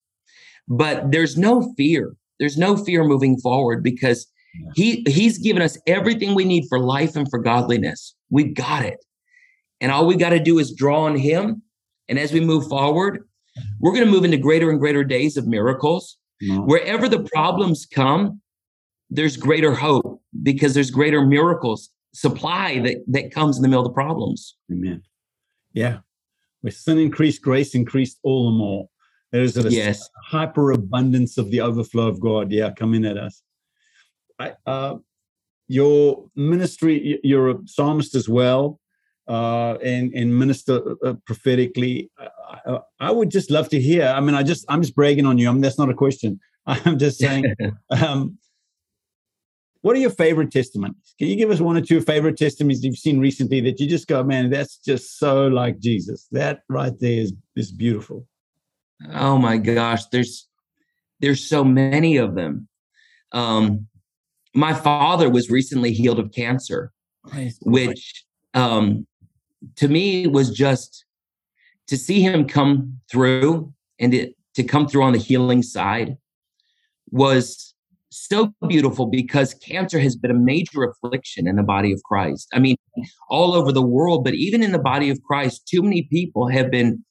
but 0.68 1.10
there's 1.10 1.36
no 1.36 1.72
fear. 1.76 2.14
There's 2.38 2.58
no 2.58 2.76
fear 2.76 3.04
moving 3.04 3.38
forward 3.38 3.82
because 3.82 4.26
he 4.74 5.04
he's 5.06 5.38
given 5.38 5.62
us 5.62 5.78
everything 5.86 6.34
we 6.34 6.44
need 6.44 6.64
for 6.68 6.78
life 6.78 7.16
and 7.16 7.28
for 7.28 7.38
godliness. 7.38 8.14
We've 8.30 8.54
got 8.54 8.84
it. 8.84 9.04
And 9.80 9.92
all 9.92 10.06
we 10.06 10.16
got 10.16 10.30
to 10.30 10.40
do 10.40 10.58
is 10.58 10.74
draw 10.74 11.02
on 11.02 11.16
him. 11.16 11.62
And 12.08 12.18
as 12.18 12.32
we 12.32 12.40
move 12.40 12.68
forward, 12.68 13.26
we're 13.80 13.92
going 13.92 14.04
to 14.04 14.10
move 14.10 14.24
into 14.24 14.36
greater 14.36 14.70
and 14.70 14.78
greater 14.78 15.04
days 15.04 15.36
of 15.36 15.46
miracles. 15.46 16.16
Wherever 16.66 17.08
the 17.08 17.22
problems 17.22 17.86
come, 17.86 18.40
there's 19.08 19.36
greater 19.36 19.74
hope 19.74 20.20
because 20.42 20.74
there's 20.74 20.90
greater 20.90 21.24
miracles 21.24 21.90
supply 22.12 22.78
that, 22.80 23.04
that 23.08 23.32
comes 23.32 23.56
in 23.56 23.62
the 23.62 23.68
middle 23.68 23.84
of 23.84 23.90
the 23.90 23.94
problems. 23.94 24.56
Amen. 24.70 25.02
Yeah. 25.72 25.98
With 26.62 26.74
sin 26.74 26.98
increased, 26.98 27.42
grace 27.42 27.74
increased 27.74 28.18
all 28.22 28.50
the 28.50 28.56
more. 28.56 28.88
There 29.34 29.42
is 29.42 29.56
a 29.56 29.68
Yes. 29.68 30.08
hyper 30.26 30.70
abundance 30.70 31.38
of 31.38 31.50
the 31.50 31.60
overflow 31.60 32.06
of 32.06 32.20
God. 32.20 32.52
Yeah, 32.52 32.70
coming 32.70 33.04
at 33.04 33.18
us. 33.18 33.42
I, 34.38 34.52
uh, 34.64 34.98
your 35.66 36.30
ministry, 36.36 37.18
you're 37.24 37.50
a 37.50 37.58
psalmist 37.66 38.14
as 38.14 38.28
well, 38.28 38.78
uh, 39.26 39.74
and 39.82 40.14
and 40.14 40.38
minister 40.38 40.76
uh, 41.04 41.14
prophetically. 41.26 42.12
I, 42.16 42.28
I, 42.64 42.78
I 43.00 43.10
would 43.10 43.32
just 43.32 43.50
love 43.50 43.68
to 43.70 43.80
hear. 43.80 44.06
I 44.06 44.20
mean, 44.20 44.36
I 44.36 44.44
just 44.44 44.64
I'm 44.68 44.82
just 44.82 44.94
bragging 44.94 45.26
on 45.26 45.36
you. 45.38 45.48
I 45.48 45.52
mean, 45.52 45.62
that's 45.62 45.78
not 45.78 45.90
a 45.90 45.94
question. 45.94 46.38
I'm 46.66 46.96
just 46.96 47.18
saying. 47.18 47.56
um, 47.90 48.38
what 49.80 49.96
are 49.96 50.00
your 50.00 50.10
favorite 50.10 50.52
testimonies? 50.52 51.14
Can 51.18 51.26
you 51.26 51.34
give 51.34 51.50
us 51.50 51.60
one 51.60 51.76
or 51.76 51.80
two 51.80 52.00
favorite 52.00 52.36
testimonies 52.36 52.84
you've 52.84 52.96
seen 52.96 53.18
recently 53.18 53.60
that 53.62 53.80
you 53.80 53.88
just 53.88 54.06
go, 54.06 54.22
man, 54.22 54.48
that's 54.48 54.76
just 54.76 55.18
so 55.18 55.48
like 55.48 55.80
Jesus. 55.80 56.28
That 56.30 56.60
right 56.68 56.94
there 57.00 57.20
is 57.22 57.32
is 57.56 57.72
beautiful. 57.72 58.28
Oh 59.12 59.38
my 59.38 59.56
gosh, 59.56 60.06
there's 60.06 60.48
there's 61.20 61.48
so 61.48 61.64
many 61.64 62.16
of 62.16 62.34
them. 62.34 62.68
Um, 63.32 63.86
my 64.54 64.72
father 64.72 65.28
was 65.28 65.50
recently 65.50 65.92
healed 65.92 66.18
of 66.18 66.32
cancer, 66.32 66.92
which 67.62 68.24
um, 68.54 69.06
to 69.76 69.88
me 69.88 70.26
was 70.26 70.50
just 70.50 71.04
to 71.88 71.96
see 71.96 72.20
him 72.20 72.46
come 72.46 73.00
through 73.10 73.72
and 73.98 74.14
it, 74.14 74.34
to 74.54 74.62
come 74.62 74.86
through 74.86 75.02
on 75.02 75.12
the 75.12 75.18
healing 75.18 75.62
side 75.62 76.16
was 77.10 77.74
so 78.10 78.52
beautiful 78.68 79.06
because 79.06 79.54
cancer 79.54 79.98
has 79.98 80.14
been 80.14 80.30
a 80.30 80.34
major 80.34 80.84
affliction 80.84 81.48
in 81.48 81.56
the 81.56 81.62
body 81.62 81.92
of 81.92 82.02
Christ. 82.04 82.48
I 82.52 82.60
mean, 82.60 82.76
all 83.28 83.54
over 83.54 83.72
the 83.72 83.82
world, 83.82 84.24
but 84.24 84.34
even 84.34 84.62
in 84.62 84.72
the 84.72 84.78
body 84.78 85.10
of 85.10 85.20
Christ, 85.22 85.66
too 85.66 85.82
many 85.82 86.02
people 86.02 86.48
have 86.48 86.70
been 86.70 87.04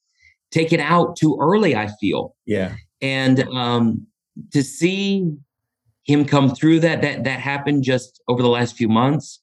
taken 0.54 0.80
out 0.80 1.16
too 1.16 1.38
early, 1.42 1.76
I 1.76 1.88
feel. 2.00 2.36
Yeah. 2.46 2.76
And 3.02 3.44
um, 3.50 4.06
to 4.52 4.64
see 4.64 5.30
him 6.04 6.26
come 6.26 6.54
through 6.54 6.80
that, 6.82 7.02
that 7.02 7.24
that 7.24 7.40
happened 7.40 7.84
just 7.84 8.22
over 8.28 8.42
the 8.42 8.50
last 8.50 8.76
few 8.76 8.88
months. 8.88 9.42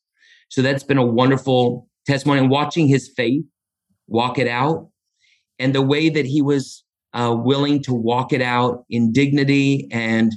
So 0.49 0.62
that's 0.62 0.85
been 0.85 0.99
a 0.99 1.05
wonderful 1.05 1.88
testimony. 2.07 2.40
And 2.40 2.51
watching 2.51 2.87
his 2.87 3.09
faith 3.16 3.44
walk 4.07 4.38
it 4.38 4.49
out, 4.49 4.88
and 5.59 5.75
the 5.75 5.83
way 5.83 6.09
that 6.09 6.27
he 6.27 6.42
was 6.42 6.85
uh, 7.12 7.35
willing 7.37 7.83
to 7.83 7.92
walk 7.92 8.33
it 8.33 8.42
out 8.42 8.85
in 8.88 9.12
dignity 9.12 9.88
and 9.90 10.33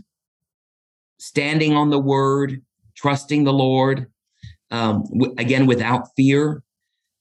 standing 1.19 1.73
on 1.73 1.89
the 1.89 1.99
word, 1.99 2.61
trusting 2.95 3.43
the 3.43 3.53
Lord, 3.53 4.07
um, 4.71 5.03
w- 5.13 5.35
again 5.37 5.65
without 5.65 6.07
fear. 6.15 6.63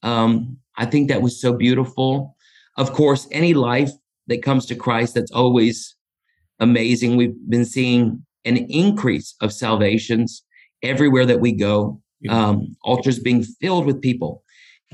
Um, 0.03 0.59
I 0.77 0.87
think 0.87 1.09
that 1.09 1.23
was 1.23 1.41
so 1.41 1.53
beautiful. 1.53 2.35
Of 2.77 2.93
course, 2.93 3.29
any 3.31 3.55
life 3.55 3.91
that 4.29 4.43
comes 4.43 4.67
to 4.67 4.75
Christ, 4.75 5.15
that's 5.15 5.33
always 5.33 5.95
amazing. 6.61 7.17
We've 7.17 7.37
been 7.49 7.65
seeing 7.65 8.25
an 8.45 8.57
increase 8.57 9.35
of 9.41 9.53
salvations 9.53 10.43
everywhere 10.83 11.27
that 11.27 11.41
we 11.41 11.53
go. 11.53 12.01
Um, 12.29 12.77
altars 12.85 13.19
being 13.19 13.43
filled 13.43 13.85
with 13.85 14.01
people 14.01 14.45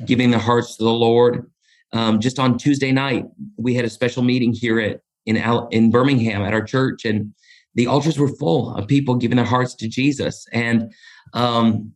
giving 0.06 0.30
their 0.30 0.40
hearts 0.40 0.76
to 0.76 0.84
the 0.84 0.90
Lord. 0.90 1.50
Um, 1.92 2.20
just 2.20 2.38
on 2.38 2.58
Tuesday 2.58 2.92
night, 2.92 3.26
we 3.56 3.74
had 3.74 3.84
a 3.84 3.90
special 3.90 4.22
meeting 4.22 4.52
here 4.52 4.80
at 4.80 5.00
in 5.26 5.36
Al- 5.36 5.68
in 5.68 5.90
Birmingham 5.90 6.42
at 6.42 6.54
our 6.54 6.62
church, 6.62 7.04
and 7.04 7.34
the 7.74 7.86
altars 7.86 8.18
were 8.18 8.34
full 8.36 8.74
of 8.74 8.88
people 8.88 9.14
giving 9.14 9.36
their 9.36 9.44
hearts 9.44 9.74
to 9.74 9.88
Jesus. 9.88 10.46
And 10.52 10.92
um, 11.34 11.92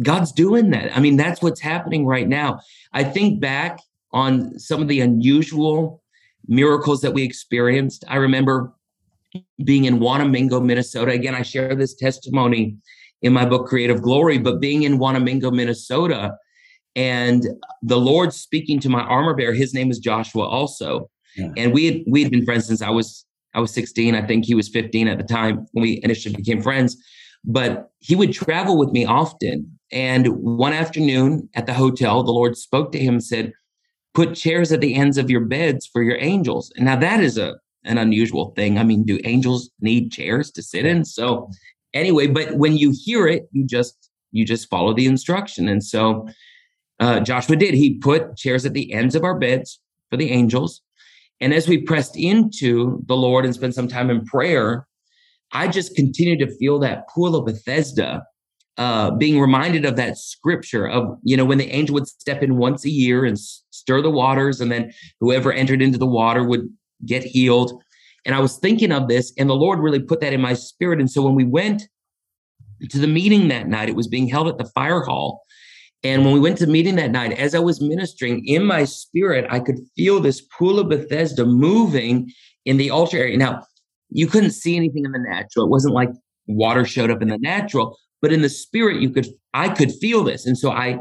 God's 0.00 0.32
doing 0.32 0.70
that. 0.70 0.96
I 0.96 1.00
mean, 1.00 1.16
that's 1.16 1.42
what's 1.42 1.60
happening 1.60 2.06
right 2.06 2.28
now. 2.28 2.60
I 2.92 3.04
think 3.04 3.40
back 3.40 3.80
on 4.12 4.58
some 4.58 4.82
of 4.82 4.88
the 4.88 5.00
unusual 5.00 6.02
miracles 6.46 7.00
that 7.02 7.12
we 7.12 7.22
experienced. 7.22 8.04
I 8.08 8.16
remember 8.16 8.72
being 9.64 9.84
in 9.84 10.00
Wanamingo, 10.00 10.64
Minnesota. 10.64 11.12
Again, 11.12 11.34
I 11.34 11.42
share 11.42 11.74
this 11.74 11.94
testimony 11.94 12.76
in 13.22 13.32
my 13.32 13.44
book, 13.44 13.66
Creative 13.66 14.00
Glory, 14.00 14.38
but 14.38 14.60
being 14.60 14.82
in 14.82 14.98
Wanamingo, 14.98 15.52
Minnesota, 15.52 16.36
and 16.96 17.46
the 17.82 17.98
Lord 17.98 18.32
speaking 18.32 18.80
to 18.80 18.88
my 18.88 19.02
armor 19.02 19.34
bearer, 19.34 19.52
his 19.52 19.74
name 19.74 19.90
is 19.90 19.98
Joshua 19.98 20.44
also. 20.44 21.08
Yeah. 21.36 21.52
And 21.56 21.72
we 21.72 21.86
had 21.86 22.02
we 22.08 22.22
had 22.22 22.32
been 22.32 22.44
friends 22.44 22.66
since 22.66 22.82
I 22.82 22.90
was 22.90 23.24
I 23.54 23.60
was 23.60 23.72
16. 23.72 24.14
I 24.14 24.26
think 24.26 24.44
he 24.44 24.54
was 24.54 24.68
15 24.68 25.08
at 25.08 25.18
the 25.18 25.24
time 25.24 25.66
when 25.72 25.82
we 25.82 26.00
initially 26.02 26.34
became 26.34 26.62
friends. 26.62 26.96
But 27.44 27.90
he 28.00 28.16
would 28.16 28.32
travel 28.32 28.76
with 28.76 28.90
me 28.90 29.04
often. 29.04 29.78
And 29.92 30.28
one 30.36 30.72
afternoon 30.72 31.48
at 31.54 31.66
the 31.66 31.74
hotel, 31.74 32.22
the 32.22 32.32
Lord 32.32 32.56
spoke 32.56 32.92
to 32.92 32.98
him 32.98 33.14
and 33.14 33.24
said, 33.24 33.52
Put 34.14 34.34
chairs 34.34 34.72
at 34.72 34.80
the 34.80 34.94
ends 34.94 35.18
of 35.18 35.30
your 35.30 35.40
beds 35.40 35.86
for 35.86 36.02
your 36.02 36.18
angels. 36.18 36.72
And 36.76 36.84
now 36.84 36.96
that 36.96 37.20
is 37.20 37.38
a 37.38 37.54
an 37.84 37.96
unusual 37.96 38.52
thing. 38.56 38.78
I 38.78 38.84
mean, 38.84 39.04
do 39.04 39.18
angels 39.24 39.70
need 39.80 40.12
chairs 40.12 40.50
to 40.52 40.62
sit 40.62 40.84
in? 40.84 41.04
So 41.04 41.48
anyway, 41.94 42.26
but 42.26 42.56
when 42.56 42.76
you 42.76 42.92
hear 42.94 43.26
it, 43.26 43.48
you 43.52 43.64
just 43.64 44.10
you 44.32 44.44
just 44.44 44.68
follow 44.68 44.94
the 44.94 45.06
instruction. 45.06 45.68
And 45.68 45.82
so 45.82 46.28
uh, 47.00 47.20
Joshua 47.20 47.56
did. 47.56 47.74
He 47.74 47.98
put 47.98 48.36
chairs 48.36 48.66
at 48.66 48.74
the 48.74 48.92
ends 48.92 49.14
of 49.14 49.24
our 49.24 49.38
beds 49.38 49.80
for 50.10 50.16
the 50.16 50.30
angels. 50.30 50.82
And 51.40 51.54
as 51.54 51.66
we 51.66 51.78
pressed 51.78 52.16
into 52.16 53.02
the 53.06 53.16
Lord 53.16 53.44
and 53.44 53.54
spent 53.54 53.74
some 53.74 53.88
time 53.88 54.10
in 54.10 54.24
prayer, 54.26 54.86
I 55.52 55.68
just 55.68 55.96
continued 55.96 56.40
to 56.40 56.54
feel 56.58 56.78
that 56.80 57.08
pool 57.08 57.34
of 57.34 57.46
Bethesda, 57.46 58.22
uh, 58.78 59.10
being 59.12 59.40
reminded 59.40 59.84
of 59.84 59.96
that 59.96 60.16
scripture 60.16 60.88
of, 60.88 61.18
you 61.22 61.36
know, 61.36 61.44
when 61.44 61.58
the 61.58 61.70
angel 61.70 61.94
would 61.94 62.08
step 62.08 62.42
in 62.42 62.56
once 62.56 62.84
a 62.84 62.90
year 62.90 63.24
and 63.24 63.38
stir 63.38 64.00
the 64.02 64.10
waters, 64.10 64.60
and 64.60 64.70
then 64.70 64.92
whoever 65.20 65.52
entered 65.52 65.82
into 65.82 65.98
the 65.98 66.06
water 66.06 66.44
would 66.44 66.68
get 67.04 67.22
healed. 67.22 67.82
And 68.24 68.34
I 68.34 68.40
was 68.40 68.58
thinking 68.58 68.92
of 68.92 69.08
this, 69.08 69.32
and 69.38 69.48
the 69.48 69.54
Lord 69.54 69.80
really 69.80 70.00
put 70.00 70.20
that 70.20 70.32
in 70.32 70.40
my 70.40 70.54
spirit. 70.54 71.00
And 71.00 71.10
so 71.10 71.22
when 71.22 71.34
we 71.34 71.44
went 71.44 71.88
to 72.88 72.98
the 72.98 73.06
meeting 73.06 73.48
that 73.48 73.68
night, 73.68 73.88
it 73.88 73.96
was 73.96 74.08
being 74.08 74.28
held 74.28 74.48
at 74.48 74.58
the 74.58 74.70
fire 74.74 75.00
hall. 75.00 75.42
And 76.02 76.24
when 76.24 76.32
we 76.32 76.40
went 76.40 76.56
to 76.58 76.66
meeting 76.66 76.96
that 76.96 77.10
night, 77.10 77.32
as 77.32 77.54
I 77.54 77.58
was 77.58 77.80
ministering 77.80 78.46
in 78.46 78.64
my 78.64 78.84
spirit, 78.84 79.46
I 79.50 79.60
could 79.60 79.76
feel 79.96 80.20
this 80.20 80.40
pool 80.40 80.78
of 80.78 80.88
Bethesda 80.88 81.44
moving 81.44 82.32
in 82.64 82.78
the 82.78 82.90
altar 82.90 83.18
area. 83.18 83.36
Now, 83.36 83.64
you 84.08 84.26
couldn't 84.26 84.52
see 84.52 84.76
anything 84.76 85.04
in 85.04 85.12
the 85.12 85.18
natural. 85.18 85.66
It 85.66 85.70
wasn't 85.70 85.94
like 85.94 86.10
water 86.46 86.84
showed 86.84 87.10
up 87.10 87.20
in 87.20 87.28
the 87.28 87.38
natural, 87.38 87.98
but 88.20 88.32
in 88.32 88.42
the 88.42 88.48
spirit, 88.48 89.00
you 89.00 89.10
could 89.10 89.26
I 89.54 89.68
could 89.68 89.92
feel 89.92 90.24
this. 90.24 90.46
And 90.46 90.56
so 90.56 90.70
I 90.70 90.98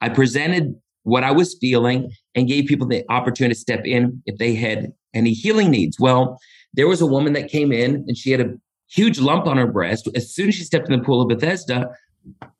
I 0.00 0.08
presented 0.08 0.74
what 1.04 1.24
I 1.24 1.32
was 1.32 1.56
feeling 1.60 2.10
and 2.34 2.48
gave 2.48 2.66
people 2.66 2.86
the 2.86 3.04
opportunity 3.10 3.54
to 3.54 3.60
step 3.60 3.84
in 3.84 4.22
if 4.26 4.38
they 4.38 4.54
had 4.54 4.92
any 5.14 5.32
healing 5.32 5.70
needs. 5.70 5.98
Well, 5.98 6.38
there 6.74 6.88
was 6.88 7.00
a 7.00 7.06
woman 7.06 7.32
that 7.34 7.50
came 7.50 7.72
in 7.72 8.04
and 8.06 8.16
she 8.16 8.30
had 8.30 8.40
a 8.40 8.54
huge 8.88 9.18
lump 9.18 9.46
on 9.46 9.56
her 9.56 9.66
breast. 9.66 10.08
As 10.14 10.34
soon 10.34 10.48
as 10.48 10.54
she 10.54 10.64
stepped 10.64 10.88
in 10.88 10.98
the 10.98 11.04
pool 11.04 11.22
of 11.22 11.28
Bethesda, 11.28 11.88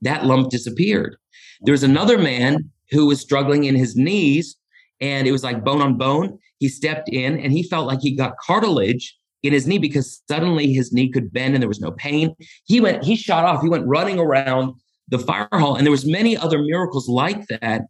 that 0.03 0.25
lump 0.25 0.51
disappeared. 0.51 1.17
There 1.63 1.73
was 1.73 1.85
another 1.85 2.19
man 2.19 2.71
who 2.91 3.07
was 3.07 3.21
struggling 3.21 3.65
in 3.65 3.77
his 3.77 3.97
knees 3.97 4.57
and 5.01 5.27
it 5.27 5.33
was 5.33 5.45
like 5.45 5.65
bone 5.65 5.81
on 5.81 5.97
bone. 5.97 6.39
He 6.59 6.69
stepped 6.69 7.09
in 7.09 7.39
and 7.39 7.53
he 7.53 7.63
felt 7.63 7.87
like 7.87 8.01
he 8.01 8.17
got 8.17 8.37
cartilage 8.39 9.17
in 9.43 9.53
his 9.53 9.67
knee 9.67 9.79
because 9.79 10.23
suddenly 10.29 10.73
his 10.73 10.93
knee 10.93 11.11
could 11.11 11.33
bend 11.33 11.55
and 11.55 11.63
there 11.63 11.69
was 11.69 11.81
no 11.81 11.93
pain. 11.93 12.35
He 12.65 12.81
went, 12.81 13.05
he 13.05 13.17
shot 13.17 13.45
off, 13.45 13.63
he 13.63 13.69
went 13.69 13.87
running 13.87 14.19
around 14.19 14.75
the 15.09 15.19
fire 15.19 15.49
hall. 15.53 15.77
And 15.77 15.87
there 15.87 15.91
was 15.91 16.07
many 16.07 16.37
other 16.37 16.59
miracles 16.59 17.09
like 17.09 17.47
that 17.49 17.83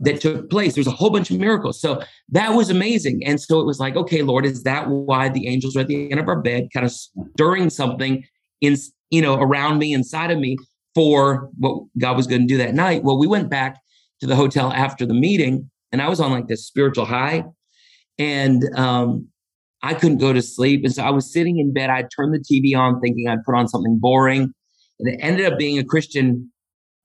that 0.00 0.20
took 0.20 0.48
place. 0.48 0.74
There 0.74 0.80
was 0.80 0.86
a 0.86 0.92
whole 0.92 1.10
bunch 1.10 1.30
of 1.30 1.38
miracles. 1.38 1.80
So 1.80 2.02
that 2.30 2.54
was 2.54 2.70
amazing. 2.70 3.22
And 3.26 3.40
so 3.40 3.60
it 3.60 3.66
was 3.66 3.78
like, 3.78 3.96
okay, 3.96 4.22
Lord, 4.22 4.46
is 4.46 4.62
that 4.62 4.88
why 4.88 5.28
the 5.28 5.46
angels 5.46 5.76
are 5.76 5.80
at 5.80 5.88
the 5.88 6.10
end 6.10 6.20
of 6.20 6.28
our 6.28 6.40
bed, 6.40 6.68
kind 6.72 6.86
of 6.86 6.92
stirring 6.92 7.70
something 7.70 8.24
in, 8.60 8.76
you 9.10 9.20
know, 9.20 9.34
around 9.34 9.78
me, 9.78 9.92
inside 9.92 10.30
of 10.30 10.38
me 10.38 10.56
for 10.94 11.50
what 11.58 11.84
God 11.98 12.16
was 12.16 12.26
going 12.26 12.42
to 12.42 12.46
do 12.46 12.56
that 12.58 12.74
night? 12.74 13.04
Well, 13.04 13.18
we 13.18 13.26
went 13.26 13.50
back 13.50 13.78
to 14.20 14.26
the 14.26 14.36
hotel 14.36 14.72
after 14.72 15.04
the 15.04 15.14
meeting 15.14 15.70
and 15.92 16.00
I 16.00 16.08
was 16.08 16.20
on 16.20 16.30
like 16.30 16.46
this 16.46 16.66
spiritual 16.66 17.04
high. 17.04 17.44
And 18.18 18.62
um, 18.76 19.28
I 19.82 19.94
couldn't 19.94 20.18
go 20.18 20.32
to 20.32 20.42
sleep. 20.42 20.84
And 20.84 20.94
so 20.94 21.02
I 21.02 21.10
was 21.10 21.32
sitting 21.32 21.58
in 21.58 21.72
bed. 21.72 21.90
I 21.90 22.04
turned 22.14 22.34
the 22.34 22.38
TV 22.38 22.76
on 22.76 23.00
thinking 23.00 23.28
I'd 23.28 23.44
put 23.44 23.54
on 23.54 23.68
something 23.68 23.98
boring. 23.98 24.52
And 24.98 25.08
it 25.08 25.18
ended 25.20 25.50
up 25.50 25.58
being 25.58 25.78
a 25.78 25.84
Christian 25.84 26.52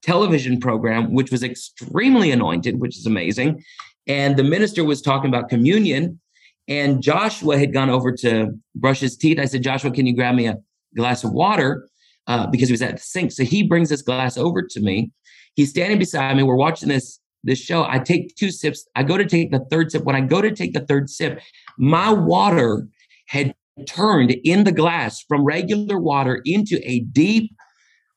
television 0.03 0.59
program, 0.59 1.13
which 1.13 1.31
was 1.31 1.43
extremely 1.43 2.31
anointed, 2.31 2.79
which 2.79 2.97
is 2.97 3.05
amazing. 3.05 3.63
And 4.07 4.38
the 4.38 4.43
minister 4.43 4.83
was 4.83 5.01
talking 5.01 5.29
about 5.29 5.49
communion. 5.49 6.19
And 6.67 7.01
Joshua 7.01 7.57
had 7.57 7.73
gone 7.73 7.89
over 7.89 8.11
to 8.11 8.51
brush 8.75 8.99
his 8.99 9.15
teeth. 9.15 9.39
I 9.39 9.45
said, 9.45 9.63
Joshua, 9.63 9.91
can 9.91 10.05
you 10.05 10.15
grab 10.15 10.35
me 10.35 10.47
a 10.47 10.57
glass 10.95 11.23
of 11.23 11.31
water? 11.31 11.88
Uh, 12.27 12.47
because 12.47 12.67
he 12.67 12.73
was 12.73 12.81
at 12.81 12.97
the 12.97 13.01
sink. 13.01 13.31
So 13.31 13.43
he 13.43 13.63
brings 13.63 13.89
this 13.89 14.01
glass 14.01 14.35
over 14.35 14.63
to 14.63 14.79
me. 14.81 15.11
He's 15.55 15.69
standing 15.69 15.99
beside 15.99 16.35
me. 16.35 16.43
We're 16.43 16.55
watching 16.55 16.89
this 16.89 17.19
this 17.45 17.59
show. 17.59 17.85
I 17.88 17.99
take 17.99 18.35
two 18.35 18.51
sips. 18.51 18.88
I 18.95 19.03
go 19.03 19.17
to 19.17 19.25
take 19.25 19.51
the 19.51 19.63
third 19.69 19.91
sip. 19.91 20.03
When 20.03 20.15
I 20.15 20.21
go 20.21 20.41
to 20.41 20.51
take 20.51 20.73
the 20.73 20.81
third 20.81 21.09
sip, 21.09 21.39
my 21.77 22.11
water 22.11 22.88
had 23.27 23.55
turned 23.88 24.31
in 24.43 24.63
the 24.63 24.71
glass 24.71 25.21
from 25.27 25.43
regular 25.43 25.99
water 25.99 26.41
into 26.45 26.79
a 26.83 27.01
deep 27.01 27.51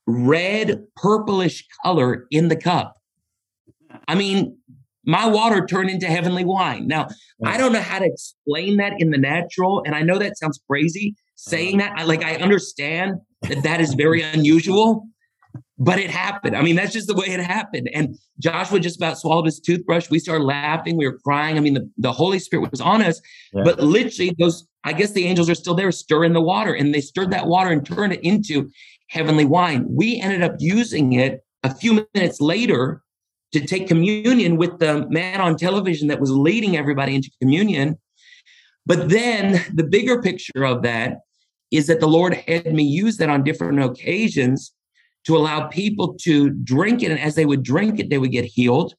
red, 0.07 0.83
purplish 0.95 1.65
color 1.83 2.25
in 2.31 2.47
the 2.47 2.55
cup. 2.55 2.95
I 4.07 4.15
mean, 4.15 4.57
my 5.05 5.25
water 5.27 5.65
turned 5.65 5.89
into 5.89 6.07
heavenly 6.07 6.45
wine. 6.45 6.87
Now, 6.87 7.07
I 7.43 7.57
don't 7.57 7.73
know 7.73 7.81
how 7.81 7.99
to 7.99 8.05
explain 8.05 8.77
that 8.77 8.93
in 8.99 9.11
the 9.11 9.17
natural. 9.17 9.81
And 9.85 9.95
I 9.95 10.01
know 10.01 10.17
that 10.17 10.37
sounds 10.37 10.59
crazy 10.69 11.15
saying 11.35 11.81
uh-huh. 11.81 11.93
that. 11.95 12.01
I, 12.01 12.03
like, 12.05 12.23
I 12.23 12.35
understand 12.35 13.15
that 13.43 13.63
that 13.63 13.81
is 13.81 13.93
very 13.93 14.21
unusual 14.21 15.07
but 15.79 15.97
it 15.97 16.09
happened. 16.09 16.57
I 16.57 16.61
mean, 16.61 16.75
that's 16.75 16.91
just 16.91 17.07
the 17.07 17.15
way 17.15 17.27
it 17.27 17.39
happened. 17.39 17.89
And 17.93 18.17
Joshua 18.37 18.81
just 18.81 18.97
about 18.97 19.17
swallowed 19.17 19.45
his 19.45 19.61
toothbrush. 19.61 20.09
We 20.09 20.19
started 20.19 20.43
laughing. 20.43 20.97
We 20.97 21.07
were 21.07 21.17
crying. 21.17 21.57
I 21.57 21.61
mean, 21.61 21.73
the, 21.73 21.89
the 21.97 22.11
Holy 22.11 22.37
Spirit 22.37 22.69
was 22.69 22.81
on 22.81 23.01
us. 23.01 23.21
Yeah. 23.53 23.61
But 23.63 23.79
literally, 23.79 24.35
those, 24.37 24.67
I 24.83 24.91
guess 24.91 25.13
the 25.13 25.25
angels 25.25 25.49
are 25.49 25.55
still 25.55 25.75
there 25.75 25.91
stirring 25.93 26.33
the 26.33 26.41
water. 26.41 26.73
And 26.73 26.93
they 26.93 26.99
stirred 26.99 27.31
that 27.31 27.47
water 27.47 27.71
and 27.71 27.85
turned 27.85 28.11
it 28.11 28.19
into 28.23 28.69
heavenly 29.07 29.45
wine. 29.45 29.85
We 29.89 30.19
ended 30.19 30.41
up 30.41 30.55
using 30.59 31.13
it 31.13 31.45
a 31.63 31.73
few 31.73 32.05
minutes 32.13 32.41
later 32.41 33.01
to 33.53 33.65
take 33.65 33.87
communion 33.87 34.57
with 34.57 34.79
the 34.79 35.07
man 35.09 35.39
on 35.39 35.55
television 35.55 36.09
that 36.09 36.19
was 36.19 36.29
leading 36.29 36.75
everybody 36.75 37.15
into 37.15 37.31
communion. 37.41 37.97
But 38.85 39.09
then 39.09 39.63
the 39.73 39.85
bigger 39.85 40.21
picture 40.21 40.65
of 40.65 40.83
that 40.83 41.19
is 41.71 41.87
that 41.87 42.01
the 42.01 42.07
Lord 42.07 42.33
had 42.33 42.73
me 42.73 42.83
use 42.83 43.17
that 43.17 43.29
on 43.29 43.43
different 43.43 43.81
occasions 43.81 44.73
to 45.25 45.35
allow 45.35 45.67
people 45.67 46.15
to 46.21 46.49
drink 46.49 47.03
it. 47.03 47.11
And 47.11 47.19
as 47.19 47.35
they 47.35 47.45
would 47.45 47.63
drink 47.63 47.99
it, 47.99 48.09
they 48.09 48.17
would 48.17 48.31
get 48.31 48.45
healed. 48.45 48.93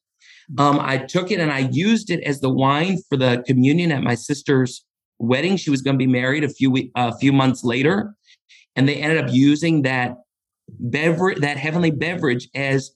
Um, 0.57 0.79
I 0.79 0.97
took 0.97 1.31
it 1.31 1.39
and 1.39 1.51
I 1.51 1.69
used 1.71 2.09
it 2.09 2.21
as 2.23 2.41
the 2.41 2.49
wine 2.49 2.97
for 3.09 3.17
the 3.17 3.43
communion 3.47 3.91
at 3.91 4.03
my 4.03 4.15
sister's 4.15 4.83
wedding. 5.19 5.55
She 5.55 5.69
was 5.69 5.81
going 5.81 5.95
to 5.95 5.97
be 5.97 6.11
married 6.11 6.43
a 6.43 6.49
few 6.49 6.89
a 6.95 7.17
few 7.17 7.31
months 7.31 7.63
later, 7.63 8.13
and 8.75 8.87
they 8.87 8.95
ended 8.95 9.23
up 9.23 9.33
using 9.33 9.83
that 9.83 10.17
beverage, 10.67 11.39
that 11.39 11.57
heavenly 11.57 11.91
beverage, 11.91 12.49
as 12.53 12.91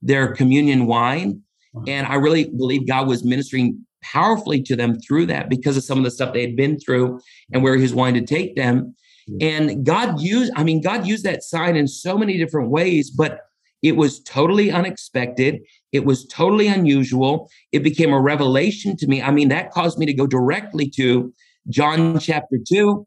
their 0.00 0.34
communion 0.34 0.86
wine. 0.86 1.42
And 1.86 2.06
I 2.06 2.14
really 2.14 2.44
believe 2.44 2.86
God 2.86 3.08
was 3.08 3.24
ministering 3.24 3.84
powerfully 4.02 4.62
to 4.62 4.76
them 4.76 4.98
through 5.00 5.26
that 5.26 5.48
because 5.48 5.76
of 5.76 5.84
some 5.84 5.98
of 5.98 6.04
the 6.04 6.10
stuff 6.10 6.32
they 6.32 6.42
had 6.42 6.56
been 6.56 6.78
through 6.78 7.20
and 7.52 7.62
where 7.62 7.76
He 7.76 7.82
was 7.82 7.94
wanting 7.94 8.24
to 8.24 8.34
take 8.34 8.56
them. 8.56 8.94
And 9.40 9.84
God 9.84 10.20
used, 10.20 10.52
I 10.54 10.64
mean, 10.64 10.82
God 10.82 11.06
used 11.06 11.24
that 11.24 11.42
sign 11.42 11.76
in 11.76 11.88
so 11.88 12.18
many 12.18 12.36
different 12.36 12.70
ways, 12.70 13.10
but 13.10 13.40
it 13.82 13.96
was 13.96 14.20
totally 14.22 14.70
unexpected. 14.70 15.60
It 15.92 16.04
was 16.04 16.26
totally 16.26 16.68
unusual. 16.68 17.50
It 17.72 17.82
became 17.82 18.12
a 18.12 18.20
revelation 18.20 18.96
to 18.96 19.06
me. 19.06 19.22
I 19.22 19.30
mean, 19.30 19.48
that 19.48 19.70
caused 19.70 19.98
me 19.98 20.06
to 20.06 20.14
go 20.14 20.26
directly 20.26 20.88
to 20.96 21.32
John 21.68 22.18
chapter 22.18 22.58
2 22.66 23.06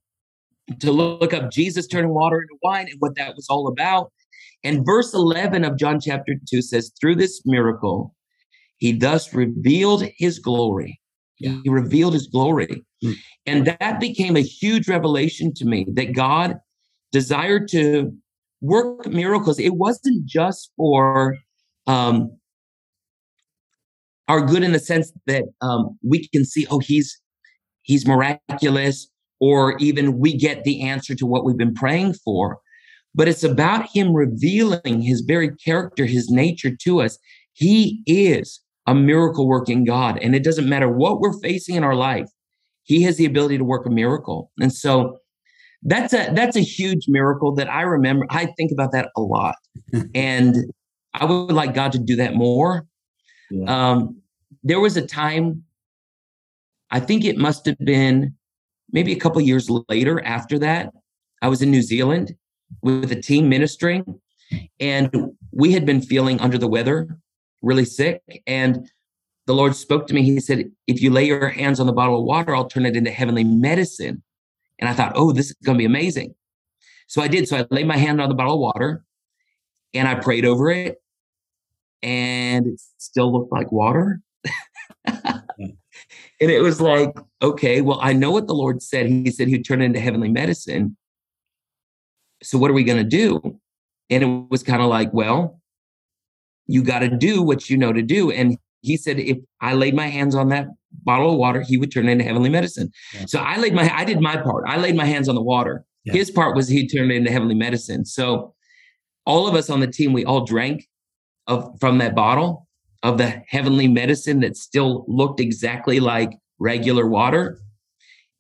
to 0.80 0.92
look 0.92 1.34
up 1.34 1.52
Jesus 1.52 1.88
turning 1.88 2.14
water 2.14 2.42
into 2.42 2.58
wine 2.62 2.88
and 2.90 3.00
what 3.00 3.16
that 3.16 3.36
was 3.36 3.48
all 3.50 3.68
about. 3.68 4.12
And 4.64 4.86
verse 4.86 5.14
11 5.14 5.64
of 5.64 5.78
John 5.78 6.00
chapter 6.00 6.34
2 6.50 6.62
says, 6.62 6.92
Through 7.00 7.16
this 7.16 7.42
miracle, 7.46 8.14
he 8.78 8.92
thus 8.92 9.34
revealed 9.34 10.04
his 10.18 10.40
glory. 10.40 11.00
He 11.36 11.70
revealed 11.70 12.14
his 12.14 12.28
glory. 12.28 12.84
And 13.46 13.68
that 13.68 14.00
became 14.00 14.36
a 14.36 14.42
huge 14.42 14.88
revelation 14.88 15.54
to 15.56 15.66
me 15.66 15.86
that 15.94 16.14
God 16.14 16.56
desired 17.12 17.68
to 17.70 18.12
work 18.62 19.08
miracles. 19.08 19.60
It 19.60 19.76
wasn't 19.76 20.26
just 20.26 20.72
for 20.76 21.38
um, 21.86 22.32
our 24.28 24.42
good 24.42 24.64
in 24.64 24.72
the 24.72 24.80
sense 24.80 25.12
that 25.28 25.46
um, 25.62 25.98
we 26.04 26.28
can 26.28 26.44
see, 26.44 26.68
oh, 26.70 26.80
he's 26.80 27.20
he's 27.84 28.06
miraculous, 28.06 29.08
or 29.40 29.78
even 29.78 30.20
we 30.20 30.36
get 30.36 30.64
the 30.64 30.82
answer 30.82 31.16
to 31.16 31.26
what 31.26 31.46
we've 31.46 31.58
been 31.58 31.74
praying 31.74 32.14
for. 32.14 32.60
But 33.16 33.28
it's 33.28 33.44
about 33.44 33.88
him 33.88 34.14
revealing 34.14 35.02
his 35.02 35.22
very 35.22 35.56
character, 35.56 36.06
his 36.06 36.30
nature 36.30 36.76
to 36.84 37.02
us. 37.02 37.18
He 37.54 38.04
is 38.06 38.62
a 38.86 38.94
miracle 38.94 39.48
working 39.48 39.84
God. 39.86 40.20
And 40.22 40.36
it 40.36 40.44
doesn't 40.44 40.70
matter 40.70 40.90
what 40.90 41.20
we're 41.20 41.40
facing 41.40 41.76
in 41.76 41.84
our 41.84 41.96
life, 41.96 42.30
He 42.88 43.04
has 43.04 43.18
the 43.18 43.26
ability 43.26 43.58
to 43.58 43.66
work 43.66 43.86
a 43.86 43.90
miracle. 43.90 44.50
And 44.60 44.74
so 44.74 45.18
that's 45.84 46.14
a 46.14 46.32
that's 46.34 46.56
a 46.56 46.62
huge 46.62 47.06
miracle 47.08 47.54
that 47.56 47.70
I 47.70 47.82
remember. 47.82 48.26
I 48.30 48.48
think 48.58 48.72
about 48.72 48.94
that 48.94 49.10
a 49.16 49.22
lot. 49.22 49.56
and 50.16 50.56
I 51.14 51.26
would 51.26 51.52
like 51.52 51.74
God 51.74 51.92
to 51.92 52.00
do 52.00 52.16
that 52.16 52.34
more. 52.34 52.88
Yeah. 53.52 53.92
Um, 53.92 54.22
there 54.64 54.80
was 54.80 54.96
a 54.98 55.06
time, 55.06 55.64
I 56.92 57.00
think 57.00 57.26
it 57.26 57.38
must 57.38 57.66
have 57.66 57.78
been 57.80 58.34
maybe 58.92 59.12
a 59.12 59.20
couple 59.20 59.42
years 59.42 59.70
later 59.90 60.24
after 60.24 60.58
that. 60.60 60.92
I 61.42 61.50
was 61.50 61.62
in 61.62 61.70
New 61.70 61.82
Zealand 61.82 62.36
with 62.82 63.12
a 63.12 63.22
team 63.22 63.50
ministering, 63.50 64.20
and 64.80 65.12
we 65.52 65.74
had 65.74 65.86
been 65.86 66.02
feeling 66.02 66.40
under 66.40 66.58
the 66.58 66.68
weather 66.68 67.18
really 67.62 67.86
sick. 67.86 68.22
And 68.48 68.90
the 69.48 69.56
Lord 69.56 69.76
spoke 69.76 70.08
to 70.08 70.14
me. 70.14 70.24
He 70.24 70.40
said, 70.40 70.70
If 70.86 71.02
you 71.02 71.10
lay 71.10 71.26
your 71.26 71.48
hands 71.48 71.80
on 71.80 71.88
the 71.88 71.94
bottle 71.94 72.20
of 72.20 72.26
water, 72.26 72.56
I'll 72.56 72.68
turn 72.68 72.86
it 72.86 72.96
into 72.96 73.10
heavenly 73.10 73.46
medicine. 73.46 74.22
And 74.78 74.90
I 74.90 74.94
thought, 74.94 75.14
Oh, 75.16 75.32
this 75.32 75.48
is 75.48 75.56
going 75.64 75.78
to 75.78 75.80
be 75.80 75.86
amazing. 75.86 76.36
So 77.08 77.22
I 77.22 77.30
did. 77.30 77.48
So 77.48 77.58
I 77.58 77.66
laid 77.72 77.88
my 77.88 77.98
hand 77.98 78.22
on 78.22 78.30
the 78.30 78.36
bottle 78.36 78.56
of 78.56 78.60
water 78.60 79.04
and 79.94 80.08
I 80.08 80.16
prayed 80.16 80.46
over 80.46 80.70
it. 80.70 81.02
And 82.04 82.68
it 82.68 82.82
still 82.98 83.32
looked 83.32 83.52
like 83.52 83.72
water. 83.72 84.22
Hmm. 85.08 85.38
and 85.60 86.52
it 86.52 86.62
was 86.62 86.80
like, 86.82 87.18
okay, 87.42 87.82
well, 87.82 88.00
I 88.02 88.14
know 88.14 88.32
what 88.32 88.48
the 88.48 88.54
Lord 88.54 88.84
said. 88.84 89.08
He 89.08 89.32
said 89.32 89.48
he'd 89.48 89.66
turn 89.66 89.82
it 89.82 89.86
into 89.86 90.00
heavenly 90.00 90.30
medicine. 90.30 90.98
So 92.44 92.58
what 92.58 92.70
are 92.70 92.76
we 92.76 92.84
going 92.84 93.00
to 93.00 93.04
do? 93.04 93.60
And 94.10 94.24
it 94.24 94.50
was 94.52 94.62
kind 94.62 94.82
of 94.82 94.90
like, 94.90 95.12
well, 95.14 95.60
you 96.68 96.84
got 96.84 97.00
to 97.00 97.10
do 97.10 97.42
what 97.42 97.70
you 97.70 97.78
know 97.78 97.94
to 97.94 98.02
do. 98.02 98.30
And 98.30 98.58
he 98.82 98.98
said, 98.98 99.20
if 99.20 99.38
I 99.62 99.74
laid 99.74 99.96
my 99.96 100.08
hands 100.08 100.36
on 100.36 100.50
that 100.50 100.68
bottle 101.04 101.32
of 101.32 101.38
water, 101.38 101.62
he 101.62 101.78
would 101.78 101.92
turn 101.92 102.08
it 102.08 102.14
into 102.14 102.24
heavenly 102.24 102.50
medicine. 102.50 102.92
Yeah. 103.14 103.26
So 103.28 103.40
I 103.40 103.58
laid 103.58 103.74
my, 103.74 103.92
I 103.94 104.04
did 104.04 104.22
my 104.22 104.38
part. 104.38 104.66
I 104.68 104.78
laid 104.78 104.96
my 104.96 105.06
hands 105.06 105.28
on 105.28 105.36
the 105.36 105.42
water. 105.42 105.86
Yeah. 106.06 106.14
His 106.14 106.32
part 106.32 106.56
was 106.56 106.68
he 106.68 106.88
turned 106.88 107.12
it 107.12 107.16
into 107.16 107.32
heavenly 107.32 107.56
medicine. 107.56 108.06
So 108.06 108.54
all 109.26 109.48
of 109.48 109.56
us 109.56 109.70
on 109.70 109.80
the 109.80 109.88
team, 109.88 110.14
we 110.14 110.24
all 110.26 110.46
drank 110.46 110.88
of 111.48 111.78
from 111.80 111.98
that 111.98 112.16
bottle 112.16 112.68
of 113.04 113.18
the 113.18 113.42
heavenly 113.48 113.88
medicine 113.88 114.40
that 114.42 114.58
still 114.58 115.06
looked 115.08 115.40
exactly 115.40 116.00
like 116.00 116.32
regular 116.60 117.08
water. 117.08 117.60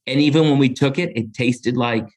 And 0.06 0.19
even 0.19 0.43
when 0.43 0.58
we 0.58 0.69
took 0.69 0.97
it, 0.97 1.15
it 1.15 1.34
tasted 1.34 1.78
like 1.78 2.08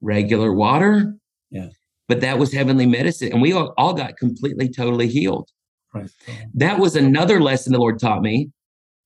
regular 0.00 0.52
water. 0.52 1.14
Yeah 1.50 1.68
but 2.10 2.20
that 2.22 2.40
was 2.40 2.52
heavenly 2.52 2.86
medicine. 2.86 3.32
And 3.32 3.40
we 3.40 3.52
all, 3.52 3.72
all 3.78 3.94
got 3.94 4.16
completely, 4.16 4.68
totally 4.68 5.06
healed. 5.06 5.48
Right. 5.94 6.10
That 6.54 6.78
was 6.78 6.96
another 6.96 7.40
lesson 7.40 7.72
the 7.72 7.78
Lord 7.78 7.98
taught 7.98 8.22
me 8.22 8.50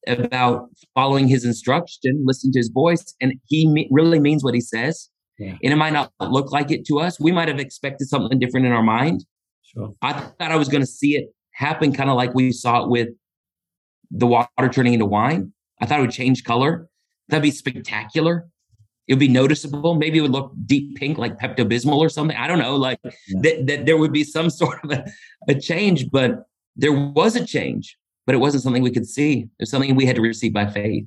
about 0.07 0.69
following 0.95 1.29
his 1.29 1.45
instruction, 1.45 2.23
listening 2.27 2.53
to 2.53 2.59
his 2.59 2.69
voice. 2.69 3.15
And 3.21 3.35
he 3.47 3.67
me- 3.67 3.89
really 3.91 4.21
means 4.21 4.45
what 4.45 4.55
he 4.55 4.61
says. 4.61 5.09
Yeah. 5.39 5.57
And 5.63 5.73
it 5.73 5.77
might 5.77 5.93
not 5.93 6.13
look 6.21 6.53
like 6.53 6.71
it 6.71 6.87
to 6.87 7.01
us. 7.01 7.19
We 7.19 7.33
might 7.33 7.49
have 7.49 7.59
expected 7.59 8.09
something 8.09 8.39
different 8.39 8.67
in 8.67 8.73
our 8.73 8.83
mind. 8.83 9.25
Sure. 9.63 9.95
I 10.03 10.13
thought 10.13 10.53
I 10.53 10.57
was 10.57 10.69
going 10.69 10.83
to 10.83 10.87
see 10.87 11.17
it 11.17 11.27
happen 11.53 11.93
kind 11.93 12.11
of 12.11 12.17
like 12.17 12.35
we 12.35 12.53
saw 12.53 12.85
it 12.85 12.91
with 12.91 13.09
the 14.11 14.27
water 14.27 14.69
turning 14.71 14.93
into 14.93 15.07
wine. 15.07 15.53
I 15.81 15.87
thought 15.87 15.99
it 15.99 16.03
would 16.03 16.11
change 16.11 16.45
color. 16.45 16.89
That'd 17.29 17.43
be 17.43 17.51
spectacular. 17.51 18.47
It 19.09 19.15
would 19.15 19.21
be 19.21 19.29
noticeable. 19.29 19.95
Maybe 19.95 20.19
it 20.19 20.23
would 20.23 20.31
look 20.31 20.53
deep 20.67 20.97
pink 20.97 21.19
like 21.19 21.39
Pepto 21.39 21.69
Bismol 21.69 21.99
or 21.99 22.09
something. 22.09 22.37
I 22.37 22.47
don't 22.47 22.59
know. 22.59 22.77
Like 22.77 22.99
yeah. 23.05 23.11
that, 23.43 23.67
that 23.67 23.87
there 23.87 23.97
would 23.97 24.13
be 24.13 24.25
some 24.25 24.51
sort 24.51 24.83
of 24.85 24.93
a, 24.93 25.05
a 25.49 25.55
change, 25.55 26.11
but 26.11 26.45
there 26.77 26.93
was 26.93 27.37
a 27.37 27.47
change, 27.47 27.97
but 28.27 28.35
it 28.35 28.39
wasn't 28.39 28.63
something 28.63 28.83
we 28.83 28.91
could 28.91 29.09
see. 29.09 29.41
It 29.41 29.49
was 29.61 29.71
something 29.71 29.95
we 29.95 30.07
had 30.07 30.17
to 30.17 30.23
receive 30.23 30.53
by 30.53 30.67
faith. 30.67 31.07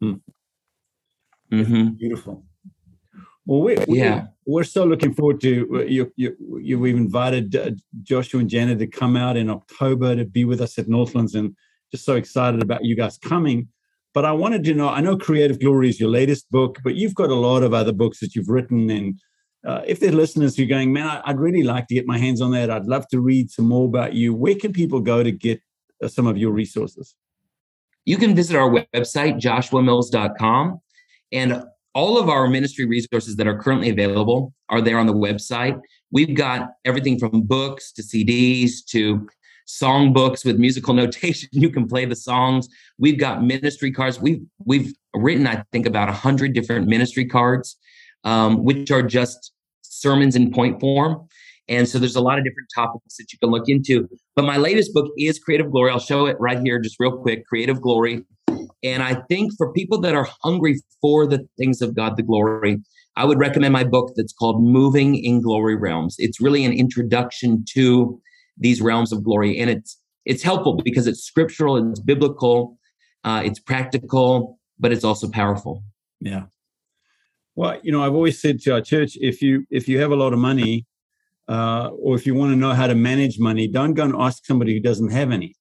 Hmm. 0.00 0.14
Mm-hmm. 1.52 1.88
Beautiful. 1.90 2.44
Well, 3.46 3.60
we, 3.60 3.76
we, 3.86 3.98
yeah, 3.98 4.26
we're 4.46 4.64
so 4.64 4.84
looking 4.84 5.12
forward 5.12 5.40
to 5.42 5.68
uh, 5.74 5.82
you. 5.82 6.12
You, 6.16 6.36
you 6.60 6.78
we've 6.78 6.96
invited 6.96 7.54
uh, 7.54 7.72
Joshua 8.02 8.40
and 8.40 8.48
Janet 8.48 8.78
to 8.78 8.86
come 8.86 9.16
out 9.16 9.36
in 9.36 9.50
October 9.50 10.16
to 10.16 10.24
be 10.24 10.44
with 10.44 10.60
us 10.60 10.78
at 10.78 10.88
Northlands, 10.88 11.34
and 11.34 11.54
just 11.90 12.06
so 12.06 12.16
excited 12.16 12.62
about 12.62 12.84
you 12.84 12.96
guys 12.96 13.18
coming. 13.18 13.68
But 14.14 14.24
I 14.24 14.32
wanted 14.32 14.64
to 14.64 14.74
know. 14.74 14.88
I 14.88 15.00
know 15.00 15.18
Creative 15.18 15.60
Glory 15.60 15.90
is 15.90 16.00
your 16.00 16.08
latest 16.08 16.50
book, 16.50 16.78
but 16.82 16.94
you've 16.94 17.14
got 17.14 17.30
a 17.30 17.34
lot 17.34 17.62
of 17.62 17.74
other 17.74 17.92
books 17.92 18.20
that 18.20 18.34
you've 18.34 18.48
written. 18.48 18.88
And 18.88 19.20
uh, 19.64 19.80
if 19.86 20.00
there 20.00 20.10
are 20.10 20.12
listeners 20.12 20.56
who 20.56 20.64
are 20.64 20.66
going, 20.66 20.92
man, 20.92 21.22
I'd 21.24 21.38
really 21.38 21.62
like 21.62 21.86
to 21.88 21.94
get 21.94 22.06
my 22.06 22.18
hands 22.18 22.40
on 22.40 22.50
that. 22.52 22.70
I'd 22.70 22.86
love 22.86 23.08
to 23.08 23.20
read 23.20 23.50
some 23.50 23.66
more 23.66 23.86
about 23.86 24.14
you. 24.14 24.34
Where 24.34 24.54
can 24.54 24.72
people 24.72 25.00
go 25.00 25.22
to 25.22 25.32
get 25.32 25.60
uh, 26.02 26.08
some 26.08 26.26
of 26.26 26.36
your 26.36 26.52
resources? 26.52 27.14
You 28.04 28.18
can 28.18 28.34
visit 28.34 28.56
our 28.56 28.68
website, 28.68 29.40
joshuamills.com. 29.40 30.80
And 31.32 31.64
all 31.94 32.18
of 32.18 32.28
our 32.28 32.48
ministry 32.48 32.84
resources 32.84 33.36
that 33.36 33.46
are 33.46 33.58
currently 33.58 33.88
available 33.88 34.52
are 34.68 34.82
there 34.82 34.98
on 34.98 35.06
the 35.06 35.14
website. 35.14 35.80
We've 36.10 36.34
got 36.34 36.70
everything 36.84 37.18
from 37.18 37.42
books 37.42 37.92
to 37.92 38.02
CDs 38.02 38.84
to 38.88 39.26
song 39.66 40.12
books 40.12 40.44
with 40.44 40.58
musical 40.58 40.92
notation. 41.02 41.48
You 41.52 41.70
can 41.70 41.88
play 41.88 42.04
the 42.04 42.16
songs. 42.16 42.68
We've 42.98 43.18
got 43.18 43.42
ministry 43.42 43.92
cards. 43.92 44.20
We've 44.20 44.42
we've 44.64 44.92
written, 45.14 45.46
I 45.46 45.64
think, 45.72 45.86
about 45.86 46.08
a 46.08 46.12
hundred 46.12 46.52
different 46.52 46.88
ministry 46.88 47.24
cards, 47.24 47.76
um, 48.24 48.64
which 48.64 48.90
are 48.90 49.02
just 49.02 49.52
sermons 49.82 50.36
in 50.36 50.52
point 50.52 50.80
form. 50.80 51.26
And 51.68 51.88
so 51.88 51.98
there's 51.98 52.16
a 52.16 52.20
lot 52.20 52.38
of 52.38 52.44
different 52.44 52.68
topics 52.74 53.16
that 53.16 53.32
you 53.32 53.38
can 53.38 53.50
look 53.50 53.68
into. 53.68 54.08
But 54.36 54.44
my 54.44 54.58
latest 54.58 54.92
book 54.92 55.10
is 55.18 55.38
Creative 55.38 55.70
Glory. 55.70 55.90
I'll 55.90 55.98
show 55.98 56.26
it 56.26 56.36
right 56.38 56.60
here, 56.60 56.78
just 56.78 56.96
real 56.98 57.16
quick. 57.16 57.46
Creative 57.46 57.80
Glory. 57.80 58.24
And 58.82 59.02
I 59.02 59.14
think 59.28 59.52
for 59.56 59.72
people 59.72 59.98
that 60.02 60.14
are 60.14 60.28
hungry 60.42 60.82
for 61.00 61.26
the 61.26 61.46
things 61.56 61.80
of 61.80 61.94
God, 61.94 62.16
the 62.16 62.22
glory, 62.22 62.78
I 63.16 63.24
would 63.24 63.38
recommend 63.38 63.72
my 63.72 63.84
book 63.84 64.12
that's 64.14 64.32
called 64.32 64.62
Moving 64.62 65.16
in 65.16 65.40
Glory 65.40 65.74
Realms. 65.74 66.16
It's 66.18 66.40
really 66.40 66.64
an 66.64 66.72
introduction 66.72 67.64
to 67.72 68.20
these 68.58 68.82
realms 68.82 69.10
of 69.10 69.24
glory. 69.24 69.58
And 69.58 69.70
it's 69.70 69.98
it's 70.26 70.42
helpful 70.42 70.80
because 70.82 71.06
it's 71.06 71.22
scriptural, 71.22 71.76
it's 71.90 72.00
biblical, 72.00 72.78
uh, 73.24 73.42
it's 73.44 73.58
practical, 73.58 74.58
but 74.78 74.90
it's 74.92 75.04
also 75.04 75.28
powerful. 75.28 75.82
Yeah. 76.20 76.44
Well, 77.56 77.78
you 77.82 77.92
know, 77.92 78.02
I've 78.02 78.14
always 78.14 78.40
said 78.40 78.60
to 78.62 78.74
our 78.74 78.80
church, 78.80 79.16
if 79.20 79.40
you 79.40 79.66
if 79.70 79.88
you 79.88 80.00
have 80.00 80.10
a 80.10 80.16
lot 80.16 80.32
of 80.32 80.38
money, 80.38 80.86
uh, 81.48 81.90
or 81.98 82.16
if 82.16 82.26
you 82.26 82.34
want 82.34 82.52
to 82.52 82.56
know 82.56 82.72
how 82.72 82.86
to 82.86 82.94
manage 82.94 83.38
money, 83.38 83.68
don't 83.68 83.94
go 83.94 84.04
and 84.04 84.14
ask 84.16 84.44
somebody 84.44 84.74
who 84.74 84.80
doesn't 84.80 85.10
have 85.10 85.30
any 85.30 85.54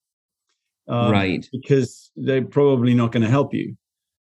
um, 0.87 1.11
right? 1.11 1.47
Because 1.51 2.11
they're 2.15 2.43
probably 2.43 2.93
not 2.93 3.11
going 3.11 3.23
to 3.23 3.29
help 3.29 3.53
you. 3.53 3.75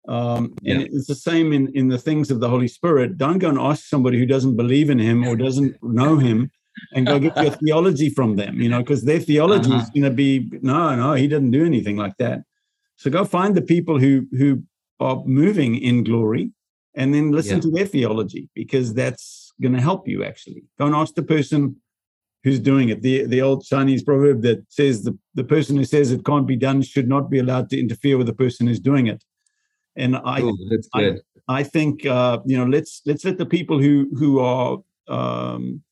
Um, 0.08 0.54
yeah. 0.62 0.74
And 0.74 0.82
it's 0.84 1.06
the 1.06 1.14
same 1.14 1.52
in, 1.52 1.70
in 1.74 1.88
the 1.88 1.98
things 1.98 2.30
of 2.30 2.40
the 2.40 2.48
Holy 2.48 2.68
Spirit. 2.68 3.18
Don't 3.18 3.38
go 3.38 3.50
and 3.50 3.58
ask 3.58 3.84
somebody 3.84 4.18
who 4.18 4.26
doesn't 4.26 4.56
believe 4.56 4.90
in 4.90 4.98
Him 4.98 5.26
or 5.26 5.36
doesn't 5.36 5.76
know 5.82 6.16
Him, 6.16 6.50
and 6.94 7.06
go 7.06 7.18
get 7.18 7.36
your 7.36 7.50
theology 7.64 8.08
from 8.08 8.36
them. 8.36 8.60
You 8.60 8.70
know, 8.70 8.78
because 8.78 9.04
their 9.04 9.20
theology 9.20 9.70
uh-huh. 9.70 9.82
is 9.82 9.90
going 9.90 10.04
to 10.04 10.10
be 10.10 10.50
no, 10.62 10.96
no, 10.96 11.12
He 11.12 11.28
didn't 11.28 11.50
do 11.50 11.64
anything 11.64 11.96
like 11.96 12.16
that. 12.18 12.40
So 12.96 13.10
go 13.10 13.24
find 13.24 13.54
the 13.54 13.62
people 13.62 13.98
who 13.98 14.26
who 14.32 14.62
are 14.98 15.22
moving 15.24 15.76
in 15.76 16.04
glory, 16.04 16.52
and 16.94 17.14
then 17.14 17.30
listen 17.32 17.56
yeah. 17.56 17.62
to 17.62 17.70
their 17.70 17.86
theology 17.86 18.48
because 18.54 18.94
that's 18.94 19.52
going 19.60 19.74
to 19.74 19.80
help 19.80 20.08
you. 20.08 20.24
Actually, 20.24 20.64
don't 20.78 20.94
ask 20.94 21.14
the 21.14 21.22
person 21.22 21.76
who's 22.44 22.60
doing 22.60 22.88
it. 22.88 23.02
The 23.02 23.26
the 23.26 23.42
old 23.42 23.64
Chinese 23.64 24.02
proverb 24.02 24.42
that 24.42 24.64
says 24.68 25.04
the, 25.04 25.16
the 25.34 25.44
person 25.44 25.76
who 25.76 25.84
says 25.84 26.10
it 26.10 26.24
can't 26.24 26.46
be 26.46 26.56
done 26.56 26.82
should 26.82 27.08
not 27.08 27.30
be 27.30 27.38
allowed 27.38 27.70
to 27.70 27.80
interfere 27.80 28.16
with 28.18 28.26
the 28.26 28.32
person 28.32 28.66
who's 28.66 28.80
doing 28.80 29.06
it. 29.06 29.22
And 29.96 30.16
I 30.16 30.40
Ooh, 30.40 30.56
that's 30.70 30.88
good. 30.94 31.20
I, 31.48 31.60
I 31.60 31.62
think 31.62 32.06
uh, 32.06 32.38
you 32.44 32.56
know 32.56 32.66
let's 32.66 33.02
let's 33.06 33.24
let 33.24 33.38
the 33.38 33.46
people 33.46 33.80
who 33.80 34.08
who 34.16 34.40
are 34.40 34.78
um, 35.08 35.82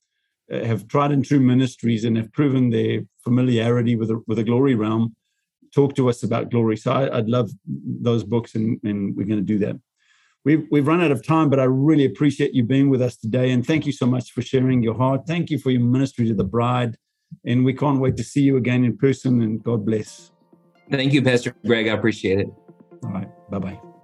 have 0.50 0.86
tried 0.88 1.12
and 1.12 1.24
true 1.24 1.40
ministries 1.40 2.04
and 2.04 2.16
have 2.16 2.32
proven 2.32 2.70
their 2.70 3.02
familiarity 3.24 3.96
with 3.96 4.10
a, 4.10 4.22
with 4.26 4.38
a 4.38 4.44
glory 4.44 4.74
realm 4.74 5.14
talk 5.74 5.94
to 5.96 6.08
us 6.08 6.22
about 6.22 6.50
glory. 6.50 6.76
So 6.76 6.92
I, 6.92 7.16
would 7.16 7.28
love 7.28 7.50
those 7.66 8.24
books, 8.24 8.54
and, 8.54 8.80
and 8.84 9.14
we're 9.16 9.26
going 9.26 9.44
to 9.44 9.52
do 9.54 9.58
that 9.58 9.76
we've 10.46 10.64
we've 10.70 10.86
run 10.86 11.02
out 11.02 11.10
of 11.10 11.26
time, 11.26 11.50
but 11.50 11.60
I 11.60 11.64
really 11.64 12.06
appreciate 12.06 12.54
you 12.54 12.62
being 12.62 12.88
with 12.88 13.02
us 13.02 13.16
today, 13.16 13.50
and 13.50 13.66
thank 13.66 13.84
you 13.84 13.92
so 13.92 14.06
much 14.06 14.32
for 14.32 14.40
sharing 14.40 14.82
your 14.82 14.94
heart. 14.94 15.26
Thank 15.26 15.50
you 15.50 15.58
for 15.58 15.70
your 15.70 15.82
ministry 15.82 16.26
to 16.28 16.34
the 16.34 16.44
bride, 16.44 16.96
and 17.44 17.64
we 17.64 17.74
can't 17.74 18.00
wait 18.00 18.16
to 18.16 18.24
see 18.24 18.40
you 18.40 18.56
again 18.56 18.84
in 18.84 18.96
person. 18.96 19.42
And 19.42 19.62
God 19.62 19.84
bless. 19.84 20.30
Thank 20.90 21.12
you, 21.12 21.20
Pastor 21.20 21.54
Greg. 21.66 21.88
I 21.88 21.92
appreciate 21.92 22.38
it. 22.38 22.48
All 23.04 23.10
right. 23.10 23.28
Bye 23.50 23.58
bye. 23.58 23.95